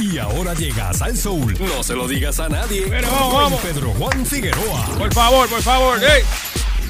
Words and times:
Y 0.00 0.18
ahora 0.18 0.54
llega 0.54 0.92
Sal 0.92 1.16
Soul. 1.16 1.56
No 1.58 1.82
se 1.82 1.94
lo 1.94 2.06
digas 2.08 2.38
a 2.40 2.48
nadie. 2.48 2.86
Pero 2.88 3.08
vamos, 3.10 3.34
vamos. 3.34 3.60
Pedro 3.60 3.90
Juan 3.98 4.24
Figueroa. 4.26 4.84
Por 4.98 5.12
favor, 5.12 5.48
por 5.48 5.62
favor. 5.62 5.98
ey. 6.02 6.22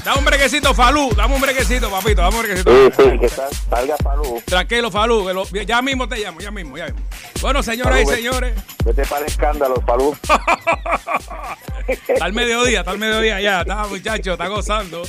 Dame 0.03 0.19
un 0.19 0.25
brequecito, 0.25 0.73
Falú. 0.73 1.09
Dame 1.15 1.35
un 1.35 1.41
brequecito, 1.41 1.89
papito. 1.91 2.21
Dame 2.21 2.35
un 2.37 2.41
brequecito. 2.43 2.71
Sí, 2.71 2.93
sí, 3.11 3.19
que 3.19 3.27
sal- 3.29 3.49
salga 3.69 3.97
Falú. 3.97 4.41
Tranquilo, 4.45 4.89
Falú. 4.89 5.25
que 5.27 5.33
lo- 5.33 5.45
ya 5.65 5.81
mismo 5.81 6.07
te 6.07 6.17
llamo, 6.17 6.39
ya 6.39 6.49
mismo, 6.51 6.77
ya 6.77 6.85
mismo. 6.85 7.01
Bueno, 7.41 7.61
señoras 7.61 7.99
y 8.01 8.05
Falú, 8.05 8.15
señores. 8.15 8.53
Vete 8.85 9.03
para 9.05 9.21
el 9.21 9.27
escándalo, 9.27 9.75
Falú. 9.85 10.15
Está 11.87 12.25
al 12.25 12.33
mediodía, 12.33 12.79
está 12.79 12.91
al 12.91 12.99
mediodía 12.99 13.39
ya. 13.41 13.61
Está, 13.61 13.85
muchacho, 13.87 14.33
está 14.33 14.47
gozando. 14.47 15.03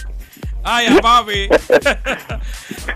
Ay, 0.64 0.86
ay, 0.90 0.98
papi. 1.00 1.48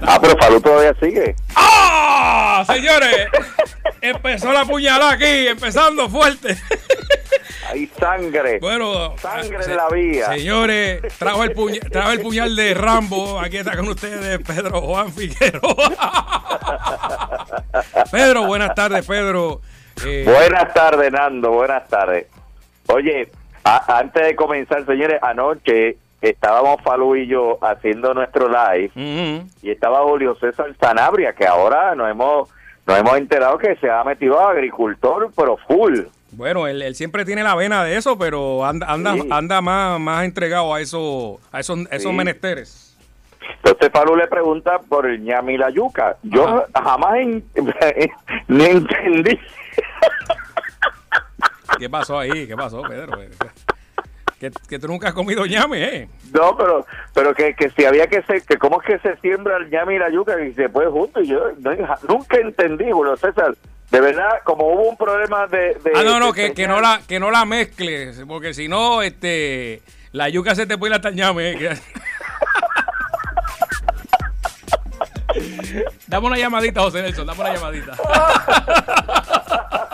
Ah, 0.05 0.19
pero 0.21 0.37
Falú 0.39 0.61
todavía 0.61 0.95
sigue. 1.01 1.37
¡Ah! 1.55 2.65
Señores, 2.67 3.29
empezó 4.01 4.53
la 4.53 4.65
puñalada 4.65 5.13
aquí, 5.13 5.47
empezando 5.49 6.09
fuerte. 6.09 6.57
Hay 7.71 7.87
sangre. 8.01 8.59
Bueno, 8.59 9.15
Sangre 9.19 9.65
en 9.65 9.77
la 9.77 9.89
vía. 9.91 10.27
Señores, 10.27 11.03
trajo 11.19 11.45
el, 11.45 11.53
puñal, 11.53 11.81
trajo 11.91 12.11
el 12.11 12.21
puñal 12.21 12.57
de 12.57 12.75
Rambo. 12.75 13.39
Aquí 13.39 13.59
está 13.59 13.77
con 13.77 13.89
ustedes 13.89 14.41
Pedro 14.41 14.81
Juan 14.81 15.13
Figueroa. 15.13 15.93
Pedro, 18.11 18.47
buenas 18.47 18.75
tardes, 18.75 19.07
Pedro. 19.07 19.61
Eh, 20.05 20.25
Buenas 20.27 20.73
tardes, 20.75 21.13
Nando. 21.13 21.51
Buenas 21.53 21.87
tardes. 21.89 22.27
Oye, 22.89 23.31
a- 23.63 23.99
antes 23.99 24.23
de 24.27 24.35
comenzar, 24.37 24.85
señores, 24.85 25.21
anoche 25.23 25.97
estábamos 26.31 26.81
Falú 26.83 27.17
y 27.17 27.27
yo 27.27 27.59
haciendo 27.63 28.15
nuestro 28.15 28.49
live 28.49 28.91
y 29.63 29.71
estaba 29.71 30.03
Julio 30.05 30.35
César 30.37 30.75
Sanabria, 30.81 31.33
que 31.35 31.47
ahora 31.47 31.95
nos 31.95 32.11
hemos, 32.11 32.49
nos 32.87 32.99
hemos 32.99 33.17
enterado 33.19 33.59
que 33.59 33.77
se 33.77 33.91
ha 33.91 34.03
metido 34.05 34.41
a 34.41 34.51
agricultor, 34.53 35.31
pero 35.37 35.57
full. 35.69 36.01
Bueno, 36.33 36.67
él, 36.67 36.81
él 36.81 36.95
siempre 36.95 37.25
tiene 37.27 37.43
la 37.43 37.55
vena 37.55 37.85
de 37.85 37.97
eso, 37.97 38.17
pero 38.19 38.65
anda, 38.65 38.87
anda, 38.91 39.13
Sí. 39.15 39.29
anda 39.31 39.61
más, 39.61 40.01
más 40.01 40.25
entregado 40.25 40.73
a 40.73 40.81
eso, 40.81 41.39
a 41.53 41.61
esos, 41.61 41.81
esos 41.91 42.13
menesteres. 42.13 42.97
Entonces 43.57 43.91
Falú 43.93 44.17
le 44.17 44.29
pregunta 44.29 44.79
por 44.89 45.07
el 45.07 45.23
ñami 45.23 45.55
y 45.55 45.59
la 45.59 45.69
yuca. 45.71 46.17
Yo 46.23 46.65
jamás 46.73 47.17
en- 47.17 47.45
ni 48.49 48.65
entendí. 48.65 49.39
¿Qué 51.79 51.91
pasó 51.91 52.19
ahí? 52.19 52.47
¿Qué 52.47 52.57
pasó, 52.57 52.83
Pedro? 52.83 53.19
Que, 54.43 54.51
que 54.69 54.79
tú 54.81 54.89
nunca 54.89 55.07
has 55.11 55.15
comido 55.15 55.47
ñame, 55.47 55.85
¿eh? 55.85 56.09
No, 56.35 56.57
pero 56.57 56.85
pero 57.15 57.33
que, 57.33 57.55
que 57.55 57.71
si 57.71 57.85
había 57.85 58.09
que 58.09 58.23
se, 58.23 58.41
que 58.41 58.57
cómo 58.59 58.83
es 58.83 58.87
que 58.89 58.99
se 58.99 59.17
siembra 59.21 59.57
el 59.57 59.71
ñame 59.71 59.95
y 59.95 59.99
la 60.01 60.11
yuca 60.11 60.35
y 60.45 60.53
se 60.55 60.69
puede 60.69 60.89
juntos. 60.91 61.23
Y 61.23 61.29
yo 61.29 61.53
no- 61.61 61.71
nunca 62.09 62.39
entendí, 62.39 62.91
Julio 62.91 63.17
César. 63.17 63.55
De 63.93 64.01
verdad, 64.01 64.41
como 64.43 64.67
hubo 64.67 64.89
un 64.89 64.97
problema 64.97 65.47
de... 65.47 65.75
de- 65.85 65.93
Ah, 65.95 66.03
no, 66.03 66.19
no, 66.19 66.33
que, 66.33 66.55
que 66.55 66.67
no 66.67 66.81
la 66.81 67.03
que 67.07 67.21
no 67.21 67.31
la 67.31 67.45
mezcles, 67.45 68.21
porque 68.27 68.53
si 68.53 68.67
no, 68.67 69.01
este, 69.03 69.81
la 70.11 70.29
yuca 70.29 70.57
se 70.57 70.67
te 70.67 70.77
puede 70.77 70.91
ir 70.91 70.97
hasta 70.97 71.11
el 71.11 71.15
ñame. 71.15 71.53
¿eh? 71.53 71.79
Dame 76.09 76.27
una 76.27 76.37
llamadita, 76.37 76.81
José 76.83 77.01
Nelson, 77.03 77.29
dame 77.29 77.41
una 77.43 77.55
llamadita. 77.55 77.93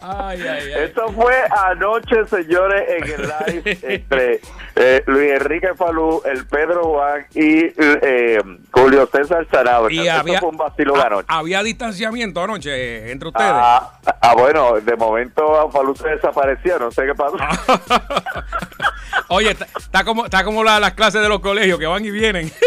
Ay, 0.00 0.40
ay, 0.40 0.48
ay. 0.48 0.84
Esto 0.84 1.08
fue 1.12 1.34
anoche, 1.68 2.24
señores, 2.26 2.82
en 2.88 3.04
el 3.04 3.32
live 3.62 3.78
entre 3.94 4.40
eh, 4.76 5.02
Luis 5.06 5.32
Enrique 5.32 5.74
Falú, 5.76 6.22
el 6.24 6.46
Pedro 6.46 6.84
Juan 6.84 7.26
y 7.34 7.66
eh, 7.76 8.38
Julio 8.72 9.08
César 9.12 9.46
Sanabria. 9.50 10.02
Y 10.04 10.08
había, 10.08 10.40
fue 10.40 10.48
un 10.48 10.56
vacilo 10.56 10.94
de 10.94 11.00
ah, 11.00 11.06
anoche. 11.06 11.26
había 11.28 11.62
distanciamiento 11.62 12.42
anoche 12.42 12.70
eh, 12.70 13.10
entre 13.12 13.28
ustedes. 13.28 13.50
Ah, 13.52 13.92
ah, 14.20 14.34
bueno, 14.34 14.80
de 14.80 14.96
momento 14.96 15.70
Falú 15.70 15.94
se 15.94 16.08
desapareció, 16.08 16.78
no 16.78 16.90
sé 16.90 17.04
qué 17.06 17.14
pasó. 17.14 17.36
Oye, 19.28 19.50
está, 19.50 19.66
está 19.76 20.04
como, 20.04 20.24
está 20.24 20.44
como 20.44 20.64
la- 20.64 20.80
las 20.80 20.94
clases 20.94 21.20
de 21.20 21.28
los 21.28 21.40
colegios 21.40 21.78
que 21.78 21.86
van 21.86 22.04
y 22.04 22.10
vienen. 22.10 22.50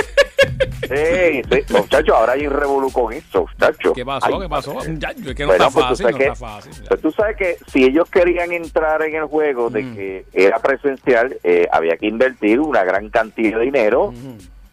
Sí, 0.88 1.41
sí, 1.49 1.73
muchachos, 1.73 2.16
ahora 2.16 2.33
hay 2.33 2.45
un 2.47 2.53
revolú 2.53 2.91
con 2.91 3.13
eso, 3.13 3.41
muchachos. 3.47 3.94
¿Qué 3.95 4.05
pasó? 4.05 4.25
Ay, 4.27 4.39
¿Qué 4.41 4.49
pasó? 4.49 4.73
Muchacho, 4.73 5.29
es 5.29 5.35
que 5.35 5.44
no 5.44 5.47
Bueno, 5.49 5.67
está 5.67 5.73
pues 5.73 5.73
tú 5.73 5.89
fácil, 5.89 5.97
sabes 6.03 6.13
no 6.13 6.17
que- 6.17 6.23
está 6.25 6.35
fácil. 6.47 6.85
pues 6.88 7.01
tú 7.01 7.11
sabes 7.11 7.38
que 7.38 7.57
si 7.67 7.83
ellos 7.85 8.09
querían 8.09 8.51
entrar 8.51 9.01
en 9.03 9.16
el 9.16 9.25
juego 9.25 9.69
de 9.69 9.83
Mm. 9.83 9.95
que 9.95 10.25
era 10.33 10.59
presencial, 10.59 11.38
eh, 11.44 11.67
había 11.71 11.97
que 11.97 12.07
invertir 12.07 12.59
una 12.59 12.83
gran 12.83 13.09
cantidad 13.09 13.59
de 13.59 13.66
dinero 13.66 14.13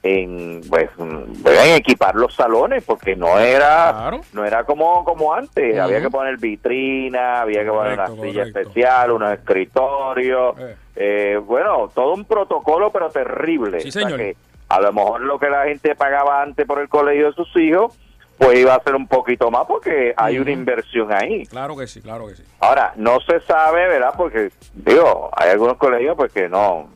en 0.02 0.62
pues 0.70 0.88
mm, 0.96 1.46
en 1.46 1.74
equipar 1.76 2.14
los 2.14 2.34
salones 2.34 2.82
porque 2.84 3.14
no 3.16 3.38
era 3.38 3.90
Claro. 3.92 4.20
no 4.32 4.46
era 4.46 4.64
como 4.64 5.04
como 5.04 5.34
antes 5.34 5.78
había 5.78 6.00
que 6.00 6.08
poner 6.08 6.38
vitrina 6.38 7.42
había 7.42 7.62
que 7.64 7.68
poner 7.70 7.96
Correcto, 7.96 8.12
una 8.14 8.22
silla 8.22 8.40
correcto. 8.44 8.60
especial 8.60 9.10
unos 9.10 9.32
escritorios 9.34 10.54
Eh. 10.58 10.76
eh, 10.96 11.36
bueno 11.44 11.90
todo 11.94 12.14
un 12.14 12.24
protocolo 12.24 12.90
pero 12.90 13.10
terrible 13.10 13.80
Sí, 13.80 13.88
O 13.88 13.92
sea 13.92 14.02
señor. 14.04 14.18
que 14.20 14.36
a 14.70 14.80
lo 14.80 14.92
mejor 14.94 15.20
lo 15.20 15.38
que 15.38 15.50
la 15.50 15.64
gente 15.64 15.94
pagaba 15.94 16.40
antes 16.42 16.66
por 16.66 16.78
el 16.80 16.88
colegio 16.88 17.26
de 17.26 17.32
sus 17.34 17.54
hijos 17.56 17.94
pues 18.38 18.58
iba 18.58 18.74
a 18.74 18.82
ser 18.82 18.94
un 18.94 19.06
poquito 19.06 19.50
más 19.50 19.66
porque 19.66 20.14
hay 20.16 20.38
una 20.38 20.50
inversión 20.50 21.12
ahí 21.12 21.44
Claro 21.44 21.76
que 21.76 21.86
sí, 21.86 22.00
claro 22.00 22.26
que 22.28 22.36
sí. 22.36 22.42
Ahora, 22.60 22.94
no 22.96 23.20
se 23.20 23.38
sabe, 23.40 23.86
¿verdad? 23.86 24.14
Porque, 24.16 24.50
digo, 24.72 25.28
hay 25.36 25.50
algunos 25.50 25.76
colegios 25.76 26.16
pues 26.16 26.32
que 26.32 26.48
no, 26.48 26.88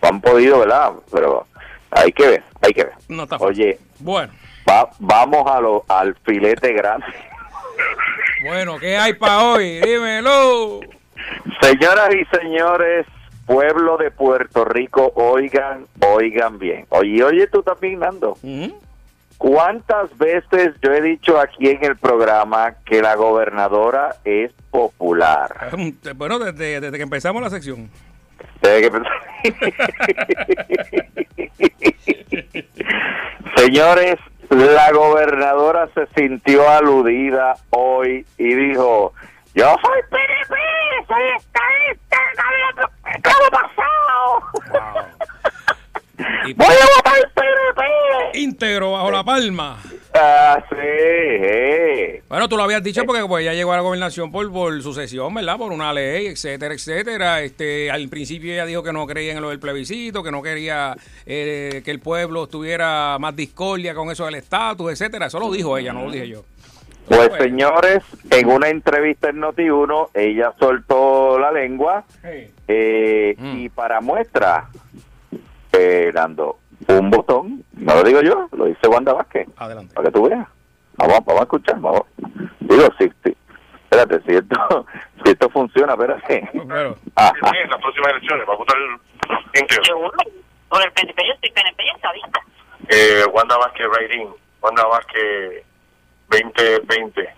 no 0.00 0.08
han 0.08 0.20
podido, 0.20 0.60
¿verdad? 0.60 0.92
Pero 1.10 1.44
hay 1.90 2.12
que 2.12 2.26
ver, 2.28 2.42
hay 2.60 2.72
que 2.72 2.84
ver. 2.84 2.92
No 3.08 3.24
está. 3.24 3.36
Oye, 3.40 3.80
Bueno, 3.98 4.32
va- 4.70 4.90
vamos 5.00 5.44
a 5.50 5.60
lo, 5.60 5.84
al 5.88 6.14
filete 6.24 6.72
grande. 6.72 7.06
bueno, 8.44 8.78
¿qué 8.78 8.96
hay 8.96 9.14
para 9.14 9.42
hoy? 9.42 9.80
Dímelo. 9.80 10.80
Señoras 11.60 12.10
y 12.14 12.24
señores, 12.36 13.06
pueblo 13.46 13.96
de 13.96 14.10
Puerto 14.10 14.64
Rico, 14.64 15.12
oigan, 15.14 15.86
oigan 16.00 16.58
bien. 16.58 16.86
Oye, 16.90 17.22
oye 17.24 17.46
tú 17.48 17.62
también, 17.62 17.98
Nando. 18.00 18.36
Ujú. 18.42 18.78
¿Cuántas 19.38 20.16
veces 20.18 20.74
yo 20.82 20.92
he 20.92 21.00
dicho 21.00 21.40
aquí 21.40 21.68
en 21.68 21.84
el 21.84 21.96
programa 21.96 22.74
que 22.84 23.02
la 23.02 23.16
gobernadora 23.16 24.14
es 24.24 24.52
popular? 24.70 25.50
Bueno, 26.16 26.38
desde, 26.38 26.80
desde 26.80 26.96
que 26.96 27.02
empezamos 27.02 27.42
la 27.42 27.50
sección. 27.50 27.90
Desde 28.60 28.90
que- 28.90 29.02
Señores, 33.56 34.16
la 34.50 34.92
gobernadora 34.92 35.88
se 35.94 36.06
sintió 36.14 36.68
aludida 36.68 37.54
hoy 37.70 38.24
y 38.38 38.54
dijo, 38.54 39.12
yo 39.54 39.76
soy 39.82 40.00
PNP, 40.10 40.54
soy 41.06 41.22
estadista, 41.36 42.16
¿qué 43.04 43.30
ha 43.30 43.50
pasado? 43.50 45.06
Y 46.46 46.52
Voy 46.54 46.66
a 46.66 46.96
votar 46.96 47.32
PNP. 47.34 48.38
íntegro 48.38 48.92
bajo 48.92 49.10
la 49.10 49.24
palma. 49.24 49.78
Ah, 50.14 50.62
sí, 50.68 50.76
eh. 50.78 52.22
Bueno, 52.28 52.48
tú 52.48 52.56
lo 52.56 52.62
habías 52.64 52.82
dicho 52.82 53.04
porque 53.04 53.24
pues 53.26 53.44
ya 53.44 53.54
llegó 53.54 53.72
a 53.72 53.76
la 53.76 53.82
gobernación 53.82 54.30
por, 54.30 54.52
por 54.52 54.80
sucesión, 54.82 55.34
¿verdad? 55.34 55.56
Por 55.56 55.72
una 55.72 55.92
ley, 55.92 56.26
etcétera, 56.26 56.74
etcétera. 56.74 57.42
Este, 57.42 57.90
al 57.90 58.08
principio 58.08 58.52
ella 58.52 58.66
dijo 58.66 58.82
que 58.82 58.92
no 58.92 59.06
creía 59.06 59.32
en 59.32 59.40
lo 59.40 59.50
del 59.50 59.58
plebiscito, 59.58 60.22
que 60.22 60.30
no 60.30 60.42
quería 60.42 60.96
eh, 61.26 61.82
que 61.84 61.90
el 61.90 61.98
pueblo 62.00 62.46
tuviera 62.46 63.16
más 63.18 63.34
discordia 63.34 63.94
con 63.94 64.10
eso 64.10 64.24
del 64.26 64.36
estatus, 64.36 64.92
etcétera. 64.92 65.26
Eso 65.26 65.40
lo 65.40 65.50
dijo 65.50 65.76
ella, 65.78 65.92
no 65.92 66.04
lo 66.04 66.10
dije 66.10 66.28
yo. 66.28 66.44
Pues 67.08 67.28
Bueno. 67.30 67.44
señores, 67.44 68.04
en 68.30 68.48
una 68.48 68.68
entrevista 68.68 69.28
en 69.30 69.40
Noti1, 69.42 70.10
ella 70.14 70.52
soltó 70.58 71.38
la 71.38 71.50
lengua 71.52 72.04
Eh, 72.68 73.34
Mm. 73.38 73.56
Y 73.58 73.68
para 73.68 74.00
muestra, 74.00 74.68
eh, 75.72 76.10
dando 76.14 76.58
un 76.88 77.10
botón, 77.10 77.64
no 77.74 77.94
lo 77.96 78.02
digo 78.02 78.20
yo, 78.22 78.48
lo 78.52 78.64
dice 78.66 78.86
Wanda 78.88 79.12
Vázquez, 79.12 79.46
Adelante. 79.56 79.94
para 79.94 80.06
que 80.08 80.12
tú 80.12 80.28
veas. 80.28 80.46
Vamos, 80.96 81.18
vamos 81.24 81.40
a 81.40 81.44
escuchar, 81.44 81.80
vamos. 81.80 82.02
Digo, 82.60 82.88
sí, 82.98 83.10
sí. 83.24 83.36
Espérate, 83.90 84.20
si 84.26 84.36
esto, 84.36 84.86
si 85.24 85.30
esto 85.32 85.50
funciona, 85.50 85.92
espérate. 85.94 86.48
Pero, 86.52 86.96
Ajá. 87.16 87.50
en 87.62 87.70
las 87.70 87.80
próximas 87.80 88.10
elecciones 88.12 88.48
va 88.48 88.54
a 88.54 88.56
votar 88.56 88.76
íntegro. 89.54 89.84
Seguro. 89.84 90.12
Por 90.68 90.82
el 90.82 90.92
PNP, 90.92 91.22
yo 91.28 91.34
soy 91.40 91.50
PNP 91.50 91.82
y 91.84 91.90
estadista. 91.96 92.40
Eh, 92.88 93.24
Wanda 93.32 93.56
Vázquez 93.58 93.86
Raidín, 93.98 94.28
Wanda 94.62 94.84
Vázquez 94.86 95.64
2020. 96.32 97.34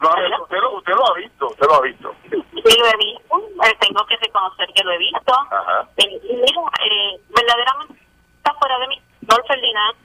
Lo 0.00 0.10
ha 0.10 0.20
visto, 0.20 0.42
usted, 0.42 0.58
lo, 0.60 0.76
usted 0.76 0.94
lo 0.94 1.06
ha 1.06 1.14
visto, 1.14 1.46
usted 1.48 1.66
lo 1.66 1.74
ha 1.74 1.80
visto. 1.80 2.14
Sí, 2.30 2.78
lo 2.78 2.86
he 2.86 2.96
visto. 2.96 3.64
eh, 3.64 3.76
tengo 3.80 4.06
que 4.06 4.16
reconocer 4.16 4.68
que 4.74 4.84
lo 4.84 4.92
he 4.92 4.98
visto. 4.98 5.32
Ajá. 5.50 5.88
Eh, 5.96 6.20
y 6.22 6.34
mira, 6.36 6.62
eh, 6.84 7.20
verdaderamente 7.30 8.00
está 8.36 8.54
fuera 8.54 8.78
de 8.78 8.88
mi 8.88 9.02
Don 9.22 9.42
Ferdinand. 9.46 9.96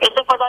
Ese 0.00 0.24
fue 0.24 0.38
lo 0.38 0.46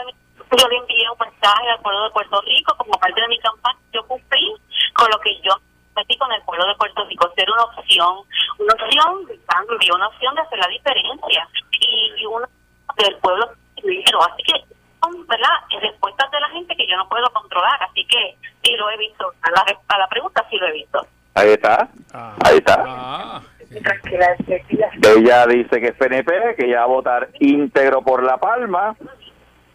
yo 0.56 0.68
le 0.68 0.76
envié 0.76 1.10
un 1.10 1.18
mensaje 1.18 1.68
al 1.68 1.80
pueblo 1.80 2.04
de 2.04 2.10
Puerto 2.10 2.40
Rico 2.42 2.74
como 2.76 2.92
parte 2.98 3.20
de 3.20 3.28
mi 3.28 3.38
campaña. 3.40 3.78
Yo 3.92 4.06
cumplí 4.06 4.54
con 4.94 5.10
lo 5.10 5.18
que 5.20 5.40
yo 5.40 5.52
metí 5.96 6.16
con 6.16 6.30
el 6.32 6.42
pueblo 6.42 6.66
de 6.66 6.74
Puerto 6.76 7.04
Rico, 7.06 7.30
ser 7.34 7.50
una 7.50 7.64
opción, 7.64 8.18
una 8.58 8.74
opción 8.74 9.26
de 9.26 9.38
cambio, 9.46 9.94
una 9.94 10.08
opción 10.08 10.34
de 10.34 10.40
hacer 10.42 10.58
la 10.58 10.68
diferencia 10.68 11.48
y, 11.72 12.12
y 12.16 12.26
una 12.26 12.48
del 12.96 13.16
pueblo 13.16 13.50
primero. 13.82 14.22
Así 14.22 14.42
que, 14.42 14.63
¿verdad? 15.34 15.80
respuestas 15.80 16.30
de 16.30 16.40
la 16.40 16.48
gente 16.50 16.76
que 16.76 16.86
yo 16.86 16.96
no 16.96 17.08
puedo 17.08 17.28
controlar, 17.32 17.82
así 17.82 18.06
que 18.06 18.36
sí 18.62 18.76
lo 18.76 18.90
he 18.90 18.96
visto. 18.98 19.32
A 19.42 19.50
la, 19.50 19.64
a 19.88 19.98
la 19.98 20.08
pregunta 20.08 20.44
sí 20.48 20.56
lo 20.56 20.68
he 20.68 20.72
visto. 20.72 21.06
Ahí 21.34 21.50
está. 21.50 21.88
Ah. 22.12 22.36
Ahí 22.44 22.58
está. 22.58 22.84
Ah, 22.86 23.42
Ella 25.16 25.46
dice 25.46 25.80
que 25.80 25.88
es 25.88 25.94
PNP, 25.94 26.54
que 26.56 26.66
ella 26.66 26.78
va 26.78 26.84
a 26.84 26.86
votar 26.86 27.28
íntegro 27.40 28.02
por 28.02 28.22
La 28.22 28.36
Palma 28.36 28.94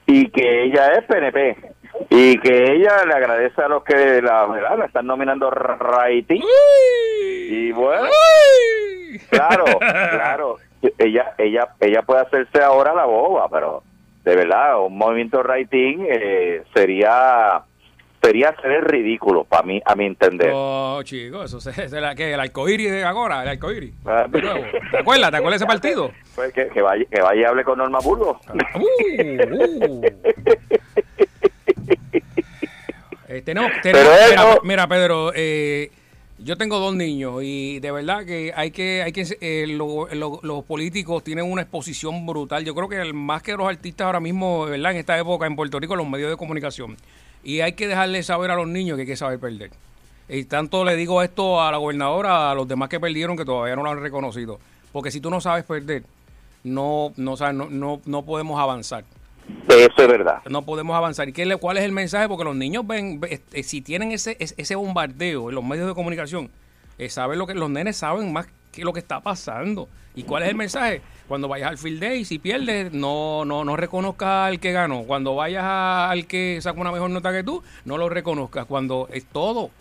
y 0.05 0.29
que 0.29 0.63
ella 0.63 0.93
es 0.93 1.03
PNP. 1.05 1.57
Y 2.09 2.39
que 2.39 2.71
ella 2.71 3.03
le 3.05 3.13
agradece 3.13 3.61
a 3.61 3.67
los 3.67 3.83
que 3.83 4.21
la, 4.21 4.45
¿verdad? 4.45 4.77
la 4.77 4.85
están 4.85 5.05
nominando 5.05 5.49
rating. 5.51 6.41
Y 7.21 7.71
bueno, 7.73 8.03
uy. 8.03 9.19
claro, 9.29 9.65
claro. 9.79 10.57
Ella, 10.97 11.33
ella, 11.37 11.67
ella 11.81 12.01
puede 12.03 12.21
hacerse 12.21 12.63
ahora 12.63 12.93
la 12.93 13.03
boba, 13.03 13.49
pero 13.49 13.83
de 14.29 14.35
verdad, 14.35 14.85
un 14.85 14.95
movimiento 14.95 15.41
rating 15.41 16.05
eh, 16.07 16.61
sería 16.75 17.63
sería 18.21 18.53
ser 18.61 18.71
el 18.71 18.81
ridículo 18.83 19.43
para 19.45 19.63
mí, 19.63 19.81
a 19.83 19.95
mi 19.95 20.05
entender. 20.05 20.51
Oh, 20.53 21.01
chico, 21.03 21.43
eso 21.43 21.57
es, 21.57 21.91
la, 21.91 22.13
que 22.13 22.33
el 22.33 22.39
arcoíris 22.39 22.91
de 22.91 23.03
ahora, 23.03 23.41
el 23.41 23.49
arcoíris. 23.49 23.93
Ah. 24.05 24.27
¿Te 24.31 24.97
acuerdas? 24.97 25.31
¿Te 25.31 25.37
acuerdas 25.37 25.59
de 25.59 25.65
ese 25.65 25.65
partido? 25.65 26.11
Pues 26.35 26.53
que, 26.53 26.67
que 26.67 26.81
vaya, 26.81 27.05
que 27.09 27.21
vaya 27.21 27.41
y 27.41 27.43
hable 27.43 27.63
con 27.63 27.79
Norma 27.79 27.99
Burgos. 27.99 28.37
Uh, 28.75 28.79
uh. 28.81 30.01
Eh, 33.31 33.43
tenemos, 33.43 33.71
mira, 33.83 34.57
mira, 34.63 34.87
Pedro, 34.87 35.31
eh, 35.35 35.91
yo 36.43 36.57
tengo 36.57 36.79
dos 36.79 36.95
niños 36.95 37.41
y 37.43 37.79
de 37.79 37.91
verdad 37.91 38.25
que 38.25 38.53
hay 38.55 38.71
que, 38.71 39.01
hay 39.03 39.11
que 39.11 39.25
eh, 39.41 39.65
lo- 39.67 40.07
lo- 40.13 40.39
los 40.41 40.63
políticos 40.63 41.23
tienen 41.23 41.51
una 41.51 41.63
exposición 41.63 42.25
brutal. 42.25 42.63
Yo 42.63 42.73
creo 42.73 42.87
que 42.87 43.13
más 43.13 43.43
que 43.43 43.53
los 43.55 43.67
artistas 43.67 44.05
ahora 44.05 44.19
mismo, 44.19 44.65
verdad, 44.65 44.91
en 44.91 44.97
esta 44.97 45.17
época 45.19 45.45
en 45.47 45.55
Puerto 45.55 45.79
Rico, 45.79 45.95
los 45.95 46.07
medios 46.07 46.29
de 46.29 46.37
comunicación. 46.37 46.97
Y 47.43 47.59
hay 47.61 47.73
que 47.73 47.87
dejarle 47.87 48.23
saber 48.23 48.51
a 48.51 48.55
los 48.55 48.67
niños 48.67 48.95
que 48.95 49.01
hay 49.01 49.07
que 49.07 49.15
saber 49.15 49.39
perder. 49.39 49.71
Y 50.27 50.43
tanto 50.45 50.85
le 50.85 50.95
digo 50.95 51.21
esto 51.23 51.61
a 51.61 51.71
la 51.71 51.77
gobernadora, 51.77 52.51
a 52.51 52.55
los 52.55 52.67
demás 52.67 52.89
que 52.89 52.99
perdieron, 52.99 53.35
que 53.35 53.45
todavía 53.45 53.75
no 53.75 53.83
lo 53.83 53.89
han 53.89 54.01
reconocido. 54.01 54.59
Porque 54.91 55.11
si 55.11 55.19
tú 55.19 55.29
no 55.29 55.41
sabes 55.41 55.65
perder, 55.65 56.03
no, 56.63 57.13
no, 57.17 57.35
no, 57.35 57.69
no, 57.69 58.01
no 58.05 58.21
podemos 58.25 58.59
avanzar 58.59 59.03
Eso 59.67 59.93
es 59.97 60.07
verdad. 60.07 60.41
no 60.49 60.63
podemos 60.63 60.95
avanzar. 60.95 61.29
¿Y 61.29 61.33
qué, 61.33 61.55
cuál 61.57 61.77
es 61.77 61.83
el 61.83 61.91
mensaje? 61.91 62.27
Porque 62.27 62.43
los 62.43 62.55
niños 62.55 62.85
ven, 62.87 63.19
ve- 63.19 63.33
este, 63.33 63.63
si 63.63 63.81
tienen 63.81 64.11
ese, 64.11 64.35
ese 64.39 64.75
bombardeo 64.75 65.49
en 65.49 65.55
los 65.55 65.63
medios 65.63 65.87
de 65.87 65.93
comunicación, 65.93 66.49
eh, 66.97 67.09
saben 67.09 67.37
lo 67.39 67.45
que 67.47 67.53
los 67.53 67.69
nenes 67.69 67.97
saben 67.97 68.33
más 68.33 68.47
que 68.71 68.83
lo 68.83 68.93
que 68.93 68.99
está 68.99 69.19
pasando. 69.21 69.87
¿Y 70.15 70.23
cuál 70.23 70.43
es 70.43 70.49
el 70.49 70.55
mensaje? 70.55 71.01
Cuando 71.27 71.47
vayas 71.47 71.69
al 71.69 71.77
field 71.77 72.01
day, 72.01 72.25
si 72.25 72.39
pierdes, 72.39 72.91
no, 72.91 73.45
no, 73.45 73.63
no 73.63 73.75
reconozcas 73.75 74.47
al 74.49 74.59
que 74.59 74.71
ganó. 74.71 75.03
Cuando 75.03 75.35
vayas 75.35 75.63
a- 75.63 76.09
al 76.09 76.25
que 76.25 76.59
saca 76.61 76.79
una 76.81 76.91
mejor 76.91 77.09
nota 77.11 77.31
que 77.31 77.43
tú, 77.43 77.63
no 77.85 77.97
lo 77.97 78.09
reconozcas. 78.09 78.65
Cuando 78.65 79.07
es 79.13 79.25
todo. 79.25 79.65
O 79.65 79.71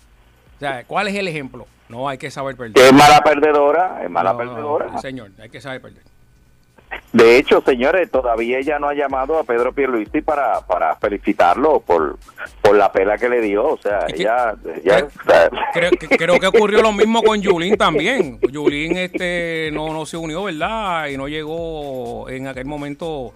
sea, 0.60 0.84
¿cuál 0.84 1.08
es 1.08 1.14
el 1.14 1.28
ejemplo? 1.28 1.66
No, 1.88 2.08
hay 2.08 2.18
que 2.18 2.30
saber 2.30 2.56
perder. 2.56 2.76
Es 2.84 2.92
mala 2.92 3.20
perdedora, 3.22 4.02
es 4.04 4.10
mala 4.10 4.34
No, 4.34 4.44
no, 4.44 4.50
perdedora. 4.50 4.98
señor, 4.98 5.30
hay 5.40 5.48
que 5.48 5.60
saber 5.62 5.80
perder. 5.80 6.02
De 7.12 7.38
hecho, 7.38 7.60
señores, 7.62 8.10
todavía 8.10 8.58
ella 8.58 8.78
no 8.78 8.88
ha 8.88 8.94
llamado 8.94 9.38
a 9.38 9.44
Pedro 9.44 9.72
Pierluisi 9.72 10.20
para, 10.20 10.60
para 10.66 10.94
felicitarlo 10.96 11.80
por, 11.80 12.18
por 12.60 12.76
la 12.76 12.92
pela 12.92 13.16
que 13.16 13.28
le 13.28 13.40
dio. 13.40 13.64
O 13.66 13.78
sea, 13.78 14.00
Es 14.08 14.14
que- 14.14 14.22
ella... 14.22 14.54
creo 15.72 15.90
que, 15.92 16.08
creo 16.08 16.38
que 16.38 16.46
ocurrió 16.46 16.82
lo 16.82 16.92
mismo 16.92 17.22
con 17.22 17.40
Yulín 17.40 17.76
también. 17.76 18.38
Yulín 18.50 18.96
este, 18.96 19.70
no, 19.72 19.92
no 19.92 20.06
se 20.06 20.16
unió, 20.16 20.44
¿verdad? 20.44 21.08
Y 21.08 21.16
no 21.16 21.28
llegó 21.28 22.28
en 22.28 22.46
aquel 22.46 22.66
momento 22.66 23.32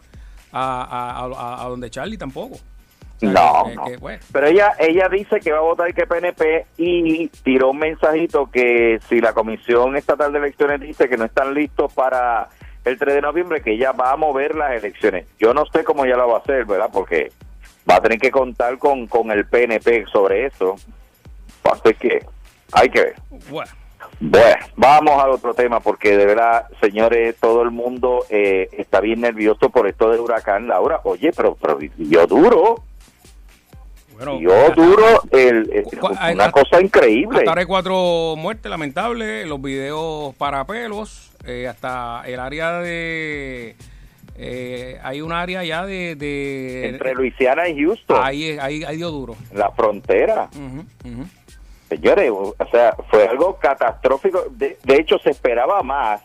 a, 0.52 0.82
a, 0.82 1.24
a- 1.26 1.64
a 1.64 1.68
donde 1.68 1.90
Charlie 1.90 2.18
tampoco. 2.18 2.56
O 2.56 3.18
sea, 3.20 3.30
no, 3.30 3.64
que- 3.68 3.74
no. 3.76 3.84
que, 3.84 3.98
pues, 3.98 4.20
Pero 4.32 4.46
ella 4.48 4.72
ella 4.78 5.08
dice 5.08 5.38
que 5.40 5.52
va 5.52 5.58
a 5.58 5.62
votar 5.62 5.94
que 5.94 6.06
PNP 6.06 6.66
y 6.76 7.28
tiró 7.44 7.70
un 7.70 7.78
mensajito 7.78 8.50
que 8.50 8.98
si 9.08 9.20
la 9.20 9.32
Comisión 9.32 9.96
Estatal 9.96 10.32
de 10.32 10.40
Elecciones 10.40 10.80
dice 10.80 11.08
que 11.08 11.16
no 11.16 11.24
están 11.24 11.54
listos 11.54 11.92
para 11.94 12.48
el 12.84 12.98
3 12.98 13.14
de 13.14 13.22
noviembre, 13.22 13.62
que 13.62 13.72
ella 13.72 13.92
va 13.92 14.12
a 14.12 14.16
mover 14.16 14.54
las 14.54 14.72
elecciones. 14.72 15.26
Yo 15.38 15.54
no 15.54 15.64
sé 15.66 15.84
cómo 15.84 16.04
ella 16.04 16.16
lo 16.16 16.28
va 16.28 16.36
a 16.36 16.40
hacer, 16.40 16.64
¿verdad? 16.64 16.90
Porque 16.92 17.30
va 17.88 17.96
a 17.96 18.00
tener 18.00 18.18
que 18.18 18.30
contar 18.30 18.78
con, 18.78 19.06
con 19.06 19.30
el 19.30 19.46
PNP 19.46 20.06
sobre 20.12 20.46
eso. 20.46 20.76
Así 21.64 21.94
que 21.94 22.24
hay 22.72 22.88
que 22.88 23.00
ver. 23.00 23.14
bueno. 23.50 23.70
Bueno, 24.20 24.64
vamos 24.76 25.22
al 25.22 25.30
otro 25.30 25.54
tema 25.54 25.80
porque 25.80 26.16
de 26.16 26.26
verdad, 26.26 26.68
señores, 26.80 27.34
todo 27.40 27.62
el 27.62 27.70
mundo 27.70 28.24
eh, 28.30 28.68
está 28.72 29.00
bien 29.00 29.20
nervioso 29.20 29.70
por 29.70 29.88
esto 29.88 30.10
del 30.10 30.20
huracán 30.20 30.68
Laura. 30.68 31.00
Oye, 31.04 31.32
pero, 31.36 31.56
pero 31.60 31.78
dio 31.96 32.26
duro, 32.26 32.84
Bueno, 34.14 34.38
dio 34.38 34.70
duro, 34.70 35.22
el, 35.30 35.84
una 36.32 36.50
cosa 36.52 36.80
increíble. 36.80 37.38
Hasta 37.38 37.50
ahora 37.50 37.60
hay 37.60 37.66
cuatro 37.66 38.34
muertes 38.36 38.70
lamentables, 38.70 39.46
los 39.46 39.60
videos 39.60 40.34
para 40.36 40.64
pelos, 40.66 41.32
eh, 41.44 41.66
hasta 41.66 42.22
el 42.26 42.38
área 42.38 42.78
de... 42.80 43.74
eh, 44.36 44.98
hay 45.02 45.20
un 45.22 45.32
área 45.32 45.64
ya 45.64 45.84
de... 45.86 46.14
de 46.14 46.88
Entre 46.88 47.14
Luisiana 47.14 47.68
y 47.68 47.82
Houston, 47.82 48.20
ahí, 48.22 48.58
ahí, 48.60 48.84
ahí 48.84 48.96
dio 48.96 49.10
duro. 49.10 49.34
la 49.52 49.70
frontera. 49.72 50.48
Ujú. 50.54 51.26
Señores, 51.88 52.30
o 52.30 52.54
sea, 52.70 52.96
fue 53.10 53.26
algo 53.26 53.58
catastrófico. 53.58 54.46
De, 54.50 54.78
de 54.82 54.94
hecho, 54.96 55.18
se 55.18 55.30
esperaba 55.30 55.82
más 55.82 56.22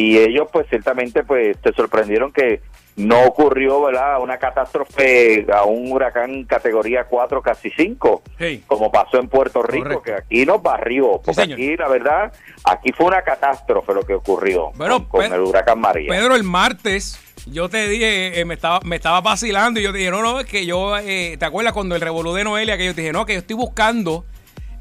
y 0.00 0.18
ellos, 0.18 0.48
pues, 0.52 0.66
ciertamente, 0.68 1.24
pues, 1.24 1.56
se 1.62 1.72
sorprendieron 1.72 2.32
que 2.32 2.60
no 2.96 3.22
ocurrió, 3.24 3.80
¿verdad? 3.82 4.20
Una 4.20 4.38
catástrofe 4.38 5.46
a 5.52 5.62
un 5.62 5.92
huracán 5.92 6.42
categoría 6.44 7.04
4, 7.04 7.40
casi 7.42 7.70
5, 7.70 8.22
Sí. 8.38 8.64
como 8.66 8.90
pasó 8.90 9.18
en 9.18 9.28
Puerto 9.28 9.62
Rico, 9.62 9.84
Correcto. 9.84 10.02
que 10.02 10.12
aquí 10.14 10.44
nos 10.44 10.60
barrió. 10.60 11.20
Porque 11.24 11.42
aquí, 11.42 11.76
la 11.76 11.86
verdad, 11.88 12.32
aquí 12.64 12.90
fue 12.92 13.06
una 13.06 13.22
catástrofe 13.22 13.94
lo 13.94 14.02
que 14.02 14.14
ocurrió 14.14 14.72
Bueno, 14.74 15.08
con, 15.08 15.24
el 15.24 15.40
huracán 15.40 15.78
María. 15.80 16.08
Pedro, 16.10 16.34
el 16.34 16.42
martes 16.42 17.20
yo 17.46 17.68
te 17.68 17.88
dije, 17.88 18.40
eh, 18.40 18.44
me 18.44 18.54
estaba 18.54 18.80
me 18.84 18.96
estaba 18.96 19.20
vacilando 19.20 19.78
y 19.78 19.84
yo 19.84 19.92
te 19.92 19.98
dije, 19.98 20.10
no, 20.10 20.20
no, 20.20 20.40
es 20.40 20.46
que 20.46 20.66
yo, 20.66 20.98
eh, 20.98 21.36
¿te 21.38 21.44
acuerdas 21.44 21.72
cuando 21.72 21.94
el 21.94 22.00
revolú 22.00 22.34
de 22.34 22.42
Noelia 22.42 22.76
que 22.76 22.84
yo 22.84 22.94
te 22.96 23.02
dije, 23.02 23.12
no, 23.12 23.24
que 23.26 23.34
yo 23.34 23.38
estoy 23.38 23.54
buscando 23.56 24.24